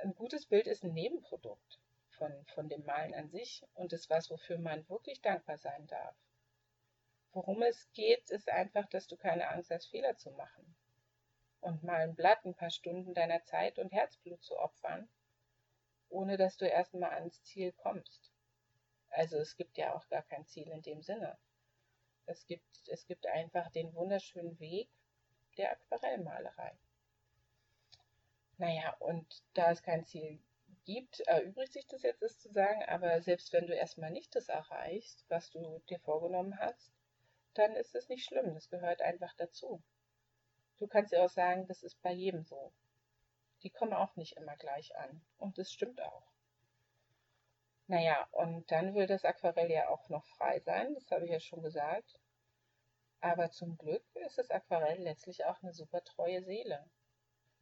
Ein 0.01 0.15
gutes 0.15 0.45
Bild 0.45 0.67
ist 0.67 0.83
ein 0.83 0.93
Nebenprodukt 0.93 1.79
von, 2.19 2.45
von 2.53 2.69
dem 2.69 2.85
Malen 2.85 3.15
an 3.15 3.29
sich 3.29 3.65
und 3.73 3.93
ist 3.93 4.09
was, 4.09 4.29
wofür 4.29 4.59
man 4.59 4.87
wirklich 4.89 5.21
dankbar 5.21 5.57
sein 5.57 5.87
darf. 5.87 6.15
Worum 7.31 7.61
es 7.63 7.91
geht, 7.93 8.29
ist 8.29 8.49
einfach, 8.49 8.87
dass 8.89 9.07
du 9.07 9.17
keine 9.17 9.49
Angst 9.49 9.71
hast, 9.71 9.87
Fehler 9.87 10.17
zu 10.17 10.31
machen. 10.31 10.75
Und 11.61 11.83
mal 11.83 12.01
ein 12.01 12.15
Blatt 12.15 12.45
ein 12.45 12.55
paar 12.55 12.69
Stunden 12.69 13.13
deiner 13.13 13.43
Zeit 13.45 13.79
und 13.79 13.91
Herzblut 13.91 14.43
zu 14.43 14.57
opfern, 14.57 15.09
ohne 16.09 16.37
dass 16.37 16.57
du 16.57 16.65
erstmal 16.65 17.11
ans 17.11 17.41
Ziel 17.43 17.71
kommst. 17.71 18.31
Also 19.09 19.37
es 19.37 19.55
gibt 19.55 19.77
ja 19.77 19.95
auch 19.95 20.07
gar 20.09 20.23
kein 20.23 20.45
Ziel 20.45 20.67
in 20.69 20.81
dem 20.81 21.01
Sinne. 21.01 21.37
Es 22.25 22.45
gibt, 22.45 22.87
es 22.87 23.05
gibt 23.07 23.25
einfach 23.27 23.71
den 23.71 23.93
wunderschönen 23.95 24.59
Weg 24.59 24.89
der 25.57 25.71
Aquarellmalerei. 25.71 26.77
Naja, 28.57 28.95
und 28.99 29.43
da 29.53 29.71
es 29.71 29.81
kein 29.81 30.05
Ziel 30.05 30.39
gibt, 30.89 31.19
erübrigt 31.19 31.73
sich 31.73 31.85
das 31.85 32.01
jetzt, 32.01 32.23
das 32.23 32.39
zu 32.39 32.49
sagen, 32.49 32.83
aber 32.87 33.21
selbst 33.21 33.53
wenn 33.53 33.67
du 33.67 33.75
erstmal 33.75 34.09
nicht 34.09 34.35
das 34.35 34.49
erreichst, 34.49 35.23
was 35.29 35.51
du 35.51 35.83
dir 35.87 35.99
vorgenommen 35.99 36.57
hast, 36.57 36.91
dann 37.53 37.75
ist 37.75 37.93
es 37.93 38.09
nicht 38.09 38.25
schlimm, 38.25 38.55
das 38.55 38.71
gehört 38.71 39.03
einfach 39.03 39.35
dazu. 39.35 39.83
Du 40.79 40.87
kannst 40.87 41.11
ja 41.11 41.23
auch 41.23 41.29
sagen, 41.29 41.67
das 41.67 41.83
ist 41.83 42.01
bei 42.01 42.11
jedem 42.11 42.43
so. 42.43 42.73
Die 43.61 43.69
kommen 43.69 43.93
auch 43.93 44.15
nicht 44.15 44.35
immer 44.37 44.55
gleich 44.55 44.95
an. 44.97 45.21
Und 45.37 45.59
das 45.59 45.71
stimmt 45.71 46.01
auch. 46.01 46.23
Naja, 47.85 48.27
und 48.31 48.71
dann 48.71 48.95
will 48.95 49.05
das 49.05 49.25
Aquarell 49.25 49.69
ja 49.69 49.89
auch 49.89 50.09
noch 50.09 50.25
frei 50.25 50.59
sein, 50.61 50.95
das 50.95 51.11
habe 51.11 51.25
ich 51.25 51.31
ja 51.31 51.39
schon 51.39 51.61
gesagt. 51.61 52.19
Aber 53.21 53.51
zum 53.51 53.77
Glück 53.77 54.03
ist 54.15 54.39
das 54.39 54.49
Aquarell 54.49 55.03
letztlich 55.03 55.45
auch 55.45 55.61
eine 55.61 55.73
super 55.73 56.03
treue 56.03 56.41
Seele. 56.41 56.83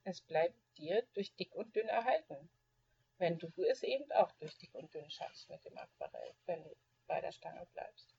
Es 0.06 0.22
bleibt 0.22 0.56
dir 0.78 1.06
durch 1.14 1.36
dick 1.36 1.54
und 1.56 1.76
dünn 1.76 1.90
erhalten. 1.90 2.50
Wenn 3.18 3.40
du 3.40 3.52
es 3.64 3.84
eben 3.84 4.12
auch 4.12 4.32
durch 4.34 4.58
dick 4.58 4.74
und 4.76 4.94
dünn 4.94 5.10
schaffst 5.10 5.50
mit 5.50 5.64
dem 5.66 5.78
Aquarell, 5.78 6.36
wenn 6.46 6.64
du 6.64 6.76
bei 7.08 7.20
der 7.20 7.32
Stange 7.32 7.66
bleibst. 7.74 8.14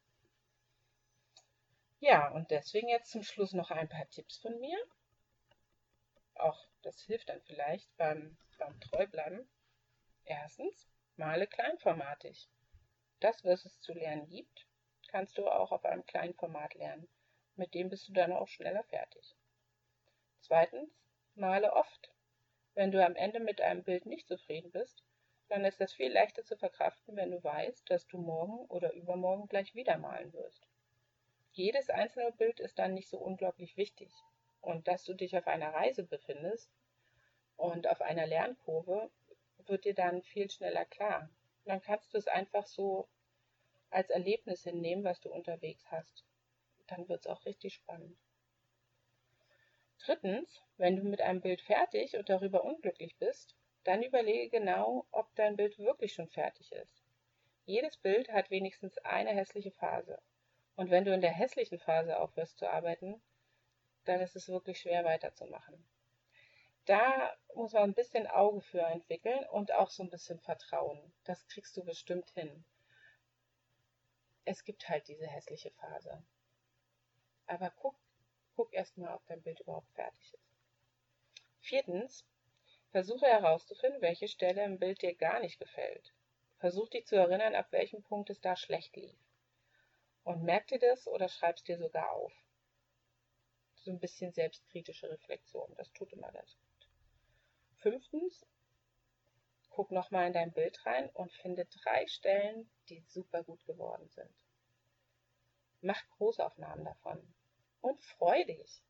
Ja, 2.00 2.28
und 2.30 2.50
deswegen 2.50 2.88
jetzt 2.88 3.10
zum 3.10 3.22
Schluss 3.22 3.52
noch 3.52 3.70
ein 3.70 3.88
paar 3.88 4.08
Tipps 4.10 4.38
von 4.38 4.58
mir. 4.60 4.78
Auch 6.34 6.68
das 6.82 7.00
hilft 7.02 7.28
dann 7.28 7.42
vielleicht 7.42 7.96
beim, 7.96 8.36
beim 8.58 8.80
Treubleiben. 8.80 9.48
Erstens, 10.24 10.88
male 11.16 11.46
kleinformatig. 11.46 12.48
Das, 13.20 13.44
was 13.44 13.64
es 13.64 13.80
zu 13.80 13.92
lernen 13.92 14.28
gibt, 14.28 14.66
kannst 15.08 15.38
du 15.38 15.48
auch 15.48 15.72
auf 15.72 15.84
einem 15.84 16.06
kleinen 16.06 16.34
Format 16.34 16.74
lernen. 16.74 17.08
Mit 17.56 17.74
dem 17.74 17.88
bist 17.88 18.08
du 18.08 18.12
dann 18.12 18.32
auch 18.32 18.46
schneller 18.46 18.84
fertig. 18.84 19.36
Zweitens, 20.40 20.90
male 21.34 21.72
oft. 21.72 22.12
Wenn 22.78 22.92
du 22.92 23.04
am 23.04 23.16
Ende 23.16 23.40
mit 23.40 23.60
einem 23.60 23.82
Bild 23.82 24.06
nicht 24.06 24.28
zufrieden 24.28 24.70
bist, 24.70 25.02
dann 25.48 25.64
ist 25.64 25.80
es 25.80 25.92
viel 25.92 26.12
leichter 26.12 26.44
zu 26.44 26.56
verkraften, 26.56 27.16
wenn 27.16 27.30
du 27.30 27.42
weißt, 27.42 27.90
dass 27.90 28.06
du 28.06 28.18
morgen 28.18 28.66
oder 28.66 28.92
übermorgen 28.92 29.48
gleich 29.48 29.74
wieder 29.74 29.98
malen 29.98 30.32
wirst 30.32 30.68
jedes 31.58 31.90
einzelne 31.90 32.30
Bild 32.30 32.60
ist 32.60 32.78
dann 32.78 32.94
nicht 32.94 33.08
so 33.08 33.18
unglaublich 33.18 33.76
wichtig. 33.76 34.12
Und 34.60 34.86
dass 34.86 35.04
du 35.04 35.12
dich 35.12 35.36
auf 35.36 35.48
einer 35.48 35.74
Reise 35.74 36.04
befindest 36.04 36.70
und 37.56 37.88
auf 37.88 38.00
einer 38.00 38.26
Lernkurve, 38.26 39.10
wird 39.66 39.84
dir 39.84 39.94
dann 39.94 40.22
viel 40.22 40.48
schneller 40.50 40.84
klar. 40.84 41.28
Dann 41.64 41.82
kannst 41.82 42.14
du 42.14 42.18
es 42.18 42.28
einfach 42.28 42.66
so 42.66 43.08
als 43.90 44.08
Erlebnis 44.10 44.62
hinnehmen, 44.62 45.04
was 45.04 45.20
du 45.20 45.30
unterwegs 45.30 45.84
hast. 45.90 46.24
Dann 46.86 47.08
wird 47.08 47.20
es 47.20 47.26
auch 47.26 47.44
richtig 47.44 47.74
spannend. 47.74 48.16
Drittens, 49.98 50.62
wenn 50.76 50.96
du 50.96 51.02
mit 51.02 51.20
einem 51.20 51.40
Bild 51.40 51.60
fertig 51.60 52.16
und 52.16 52.28
darüber 52.28 52.64
unglücklich 52.64 53.16
bist, 53.16 53.54
dann 53.84 54.02
überlege 54.02 54.50
genau, 54.50 55.06
ob 55.10 55.34
dein 55.34 55.56
Bild 55.56 55.78
wirklich 55.78 56.14
schon 56.14 56.28
fertig 56.28 56.72
ist. 56.72 57.02
Jedes 57.64 57.96
Bild 57.96 58.30
hat 58.30 58.50
wenigstens 58.50 58.98
eine 58.98 59.30
hässliche 59.30 59.72
Phase. 59.72 60.18
Und 60.76 60.90
wenn 60.90 61.04
du 61.04 61.12
in 61.12 61.20
der 61.20 61.32
hässlichen 61.32 61.78
Phase 61.78 62.18
aufhörst 62.18 62.58
zu 62.58 62.70
arbeiten, 62.70 63.20
dann 64.04 64.20
ist 64.20 64.36
es 64.36 64.48
wirklich 64.48 64.80
schwer 64.80 65.04
weiterzumachen. 65.04 65.84
Da 66.86 67.36
muss 67.54 67.74
man 67.74 67.82
ein 67.82 67.94
bisschen 67.94 68.26
Auge 68.26 68.62
für 68.62 68.80
entwickeln 68.80 69.44
und 69.50 69.72
auch 69.72 69.90
so 69.90 70.02
ein 70.02 70.08
bisschen 70.08 70.40
Vertrauen. 70.40 71.12
Das 71.24 71.46
kriegst 71.48 71.76
du 71.76 71.84
bestimmt 71.84 72.30
hin. 72.30 72.64
Es 74.46 74.64
gibt 74.64 74.88
halt 74.88 75.06
diese 75.08 75.26
hässliche 75.26 75.70
Phase. 75.72 76.22
Aber 77.46 77.70
guck, 77.76 77.96
guck 78.58 78.74
erstmal, 78.74 79.14
ob 79.14 79.24
dein 79.28 79.40
Bild 79.40 79.60
überhaupt 79.60 79.92
fertig 79.92 80.34
ist. 80.34 80.50
Viertens, 81.60 82.26
versuche 82.90 83.26
herauszufinden, 83.26 84.02
welche 84.02 84.26
Stelle 84.26 84.64
im 84.64 84.80
Bild 84.80 85.00
dir 85.00 85.14
gar 85.14 85.38
nicht 85.38 85.60
gefällt. 85.60 86.12
Versuch 86.58 86.88
dich 86.88 87.06
zu 87.06 87.14
erinnern, 87.14 87.54
ab 87.54 87.68
welchem 87.70 88.02
Punkt 88.02 88.30
es 88.30 88.40
da 88.40 88.56
schlecht 88.56 88.96
lief. 88.96 89.16
Und 90.24 90.42
merk 90.42 90.66
dir 90.66 90.80
das 90.80 91.06
oder 91.06 91.28
schreib 91.28 91.54
es 91.54 91.62
dir 91.62 91.78
sogar 91.78 92.10
auf. 92.10 92.32
So 93.76 93.92
ein 93.92 94.00
bisschen 94.00 94.32
selbstkritische 94.32 95.08
Reflexion, 95.08 95.72
das 95.76 95.92
tut 95.92 96.12
immer 96.12 96.32
ganz 96.32 96.56
gut. 96.56 96.88
Fünftens, 97.76 98.44
guck 99.70 99.92
nochmal 99.92 100.26
in 100.26 100.32
dein 100.32 100.52
Bild 100.52 100.84
rein 100.84 101.08
und 101.10 101.32
finde 101.32 101.64
drei 101.66 102.08
Stellen, 102.08 102.68
die 102.88 103.04
super 103.06 103.44
gut 103.44 103.64
geworden 103.66 104.08
sind. 104.08 104.34
Mach 105.80 106.02
Großaufnahmen 106.16 106.84
davon 106.84 107.34
und 107.80 108.00
freu 108.02 108.44
dich. 108.44 108.82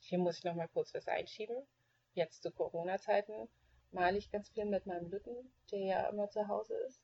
Hier 0.00 0.18
muss 0.18 0.38
ich 0.38 0.44
nochmal 0.44 0.68
kurz 0.68 0.92
was 0.94 1.08
einschieben. 1.08 1.66
Jetzt 2.14 2.42
zu 2.42 2.50
Corona-Zeiten 2.50 3.48
male 3.92 4.18
ich 4.18 4.30
ganz 4.30 4.48
viel 4.50 4.64
mit 4.64 4.86
meinem 4.86 5.10
Lütten, 5.10 5.52
der 5.70 5.80
ja 5.80 6.08
immer 6.08 6.28
zu 6.30 6.48
Hause 6.48 6.74
ist. 6.86 7.00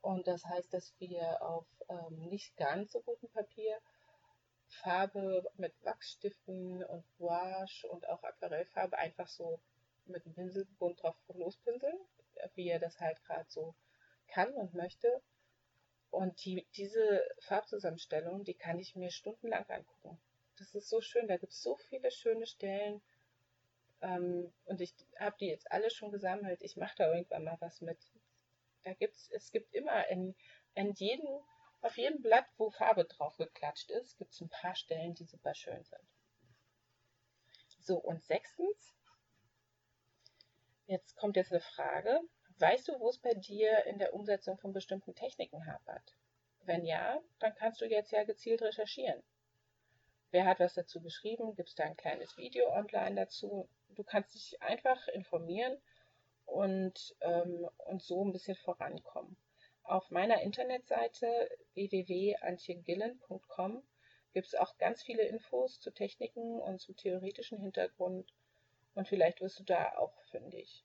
Und 0.00 0.26
das 0.26 0.44
heißt, 0.44 0.72
dass 0.72 0.94
wir 1.00 1.42
auf 1.42 1.66
ähm, 1.88 2.28
nicht 2.28 2.56
ganz 2.56 2.92
so 2.92 3.00
gutem 3.00 3.28
Papier 3.30 3.78
Farbe 4.68 5.50
mit 5.56 5.74
Wachsstiften 5.82 6.84
und 6.84 7.04
Gouache 7.16 7.88
und 7.88 8.08
auch 8.08 8.22
Aquarellfarbe 8.22 8.96
einfach 8.98 9.28
so 9.28 9.60
mit 10.04 10.24
dem 10.24 10.34
Pinselbund 10.34 11.02
drauf 11.02 11.16
lospinseln, 11.28 11.98
wie 12.54 12.68
er 12.68 12.78
das 12.78 13.00
halt 13.00 13.22
gerade 13.24 13.48
so 13.48 13.74
kann 14.28 14.52
und 14.54 14.74
möchte. 14.74 15.22
Und 16.10 16.44
die, 16.44 16.66
diese 16.74 17.22
Farbzusammenstellung, 17.40 18.44
die 18.44 18.54
kann 18.54 18.78
ich 18.78 18.96
mir 18.96 19.10
stundenlang 19.10 19.68
angucken. 19.68 20.18
Das 20.56 20.74
ist 20.74 20.88
so 20.88 21.00
schön, 21.00 21.28
da 21.28 21.36
gibt 21.36 21.52
es 21.52 21.62
so 21.62 21.76
viele 21.76 22.10
schöne 22.10 22.46
Stellen. 22.46 23.02
Ähm, 24.00 24.52
und 24.64 24.80
ich 24.80 24.94
habe 25.18 25.36
die 25.38 25.48
jetzt 25.48 25.70
alle 25.70 25.90
schon 25.90 26.10
gesammelt. 26.10 26.62
Ich 26.62 26.76
mache 26.76 26.96
da 26.96 27.12
irgendwann 27.12 27.44
mal 27.44 27.56
was 27.60 27.80
mit. 27.80 27.98
Da 28.84 28.94
gibt's, 28.94 29.30
es 29.32 29.52
gibt 29.52 29.74
immer 29.74 30.08
in, 30.08 30.34
in 30.74 30.92
jedem, 30.94 31.28
auf 31.82 31.96
jedem 31.96 32.22
Blatt, 32.22 32.46
wo 32.56 32.70
Farbe 32.70 33.04
drauf 33.04 33.36
geklatscht 33.36 33.90
ist, 33.90 34.18
gibt 34.18 34.32
es 34.32 34.40
ein 34.40 34.48
paar 34.48 34.74
Stellen, 34.74 35.14
die 35.14 35.24
super 35.24 35.54
schön 35.54 35.84
sind. 35.84 36.08
So, 37.80 37.96
und 37.98 38.24
sechstens, 38.24 38.98
Jetzt 40.88 41.16
kommt 41.16 41.36
jetzt 41.36 41.52
eine 41.52 41.60
Frage. 41.60 42.18
Weißt 42.60 42.88
du, 42.88 42.98
wo 42.98 43.08
es 43.08 43.18
bei 43.18 43.34
dir 43.34 43.86
in 43.86 43.98
der 43.98 44.14
Umsetzung 44.14 44.58
von 44.58 44.72
bestimmten 44.72 45.14
Techniken 45.14 45.64
hapert? 45.66 46.16
Wenn 46.64 46.84
ja, 46.84 47.20
dann 47.38 47.54
kannst 47.54 47.80
du 47.80 47.84
jetzt 47.84 48.10
ja 48.10 48.24
gezielt 48.24 48.62
recherchieren. 48.62 49.22
Wer 50.32 50.44
hat 50.44 50.58
was 50.58 50.74
dazu 50.74 51.00
geschrieben? 51.00 51.54
Gibt 51.54 51.68
es 51.68 51.76
da 51.76 51.84
ein 51.84 51.96
kleines 51.96 52.36
Video 52.36 52.68
online 52.72 53.14
dazu? 53.14 53.68
Du 53.90 54.02
kannst 54.02 54.34
dich 54.34 54.60
einfach 54.60 55.06
informieren 55.08 55.80
und, 56.46 57.14
ähm, 57.20 57.68
und 57.86 58.02
so 58.02 58.24
ein 58.24 58.32
bisschen 58.32 58.56
vorankommen. 58.56 59.36
Auf 59.84 60.10
meiner 60.10 60.42
Internetseite 60.42 61.48
www.antjegillen.com 61.74 63.84
gibt 64.32 64.48
es 64.48 64.56
auch 64.56 64.76
ganz 64.78 65.02
viele 65.02 65.22
Infos 65.22 65.78
zu 65.80 65.92
Techniken 65.92 66.60
und 66.60 66.80
zum 66.80 66.96
theoretischen 66.96 67.60
Hintergrund 67.60 68.34
und 68.94 69.06
vielleicht 69.08 69.40
wirst 69.40 69.60
du 69.60 69.64
da 69.64 69.96
auch 69.96 70.20
fündig. 70.30 70.84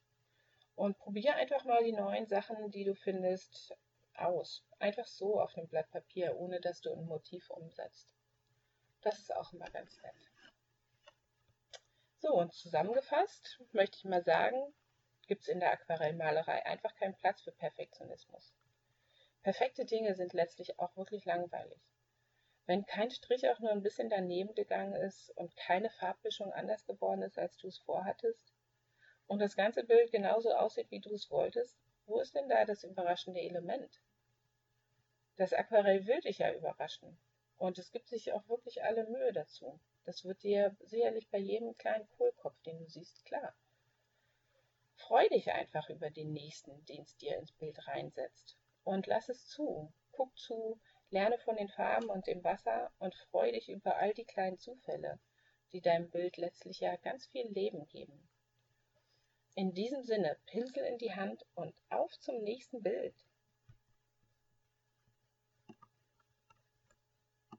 Und 0.76 0.98
probier 0.98 1.36
einfach 1.36 1.64
mal 1.66 1.84
die 1.84 1.94
neuen 1.94 2.26
Sachen, 2.28 2.72
die 2.72 2.84
du 2.84 2.96
findest, 2.96 3.76
aus. 4.16 4.64
Einfach 4.80 5.08
so 5.08 5.40
auf 5.40 5.56
einem 5.58 5.68
Blatt 5.68 5.90
Papier, 5.92 6.36
ohne 6.38 6.60
dass 6.60 6.82
du 6.82 6.92
ein 6.92 7.06
Motiv 7.06 7.50
umsetzt. 7.50 8.14
Das 9.02 9.20
ist 9.20 9.36
auch 9.36 9.54
immer 9.54 9.70
ganz 9.70 10.02
nett. 10.02 10.16
So, 12.20 12.34
und 12.34 12.54
zusammengefasst 12.54 13.60
möchte 13.74 13.98
ich 13.98 14.06
mal 14.06 14.24
sagen, 14.24 14.74
gibt 15.28 15.42
es 15.42 15.48
in 15.50 15.60
der 15.60 15.74
Aquarellmalerei 15.74 16.66
einfach 16.66 16.96
keinen 16.96 17.16
Platz 17.16 17.42
für 17.42 17.52
Perfektionismus. 17.52 18.54
Perfekte 19.42 19.84
Dinge 19.84 20.16
sind 20.16 20.32
letztlich 20.34 20.80
auch 20.80 20.96
wirklich 20.96 21.26
langweilig. 21.26 21.80
Wenn 22.66 22.86
kein 22.86 23.12
Strich 23.12 23.50
auch 23.50 23.60
nur 23.60 23.72
ein 23.72 23.84
bisschen 23.84 24.10
daneben 24.10 24.56
gegangen 24.56 24.96
ist 24.96 25.32
und 25.32 25.56
keine 25.58 25.90
Farbmischung 25.90 26.54
anders 26.54 26.86
geworden 26.86 27.24
ist, 27.24 27.38
als 27.38 27.58
du 27.58 27.68
es 27.68 27.78
vorhattest, 27.80 28.53
und 29.28 29.40
das 29.40 29.56
ganze 29.56 29.84
Bild 29.84 30.12
genauso 30.12 30.54
aussieht, 30.54 30.92
wie 30.92 31.00
du 31.00 31.14
es 31.14 31.30
wolltest, 31.32 31.78
wo 32.06 32.20
ist 32.20 32.36
denn 32.36 32.50
da 32.50 32.66
das 32.66 32.84
überraschende 32.84 33.40
Element? 33.40 34.02
Das 35.36 35.54
Aquarell 35.54 36.06
will 36.06 36.20
dich 36.22 36.40
ja 36.40 36.54
überraschen. 36.54 37.18
Und 37.58 37.78
es 37.78 37.92
gibt 37.92 38.10
sich 38.10 38.34
auch 38.34 38.48
wirklich 38.50 38.84
alle 38.84 39.06
Mühe 39.06 39.32
dazu. 39.32 39.80
Das 40.06 40.26
wird 40.26 40.44
dir 40.44 40.76
sicherlich 40.82 41.30
bei 41.30 41.38
jedem 41.38 41.76
kleinen 41.78 42.10
Kohlkopf, 42.10 42.62
den 42.64 42.78
du 42.80 42.88
siehst, 42.88 43.24
klar. 43.26 43.56
Freu 44.96 45.28
dich 45.30 45.52
einfach 45.52 45.90
über 45.90 46.10
den 46.10 46.34
nächsten, 46.34 46.86
den 46.86 47.04
es 47.04 47.16
dir 47.18 47.38
ins 47.38 47.52
Bild 47.54 47.88
reinsetzt. 47.88 48.58
Und 48.84 49.08
lass 49.08 49.30
es 49.30 49.48
zu. 49.48 49.92
Guck 50.12 50.38
zu, 50.38 50.80
Lerne 51.14 51.38
von 51.38 51.56
den 51.56 51.70
Farben 51.70 52.10
und 52.10 52.26
dem 52.26 52.44
Wasser 52.44 52.92
und 52.98 53.14
freu 53.14 53.52
dich 53.52 53.70
über 53.70 53.98
all 53.98 54.16
die 54.16 54.26
kleinen 54.26 54.58
Zufälle, 54.58 55.20
die 55.72 55.80
deinem 55.80 56.10
Bild 56.10 56.38
letztlich 56.38 56.80
ja 56.80 56.96
ganz 56.96 57.28
viel 57.28 57.48
Leben 57.50 57.88
geben. 57.88 58.28
In 59.56 59.74
diesem 59.74 60.04
Sinne, 60.04 60.38
Pinsel 60.48 60.84
in 60.84 60.98
die 60.98 61.14
Hand 61.14 61.46
und 61.54 61.76
auf 61.90 62.12
zum 62.20 62.42
nächsten 62.42 62.82
Bild. 62.82 63.14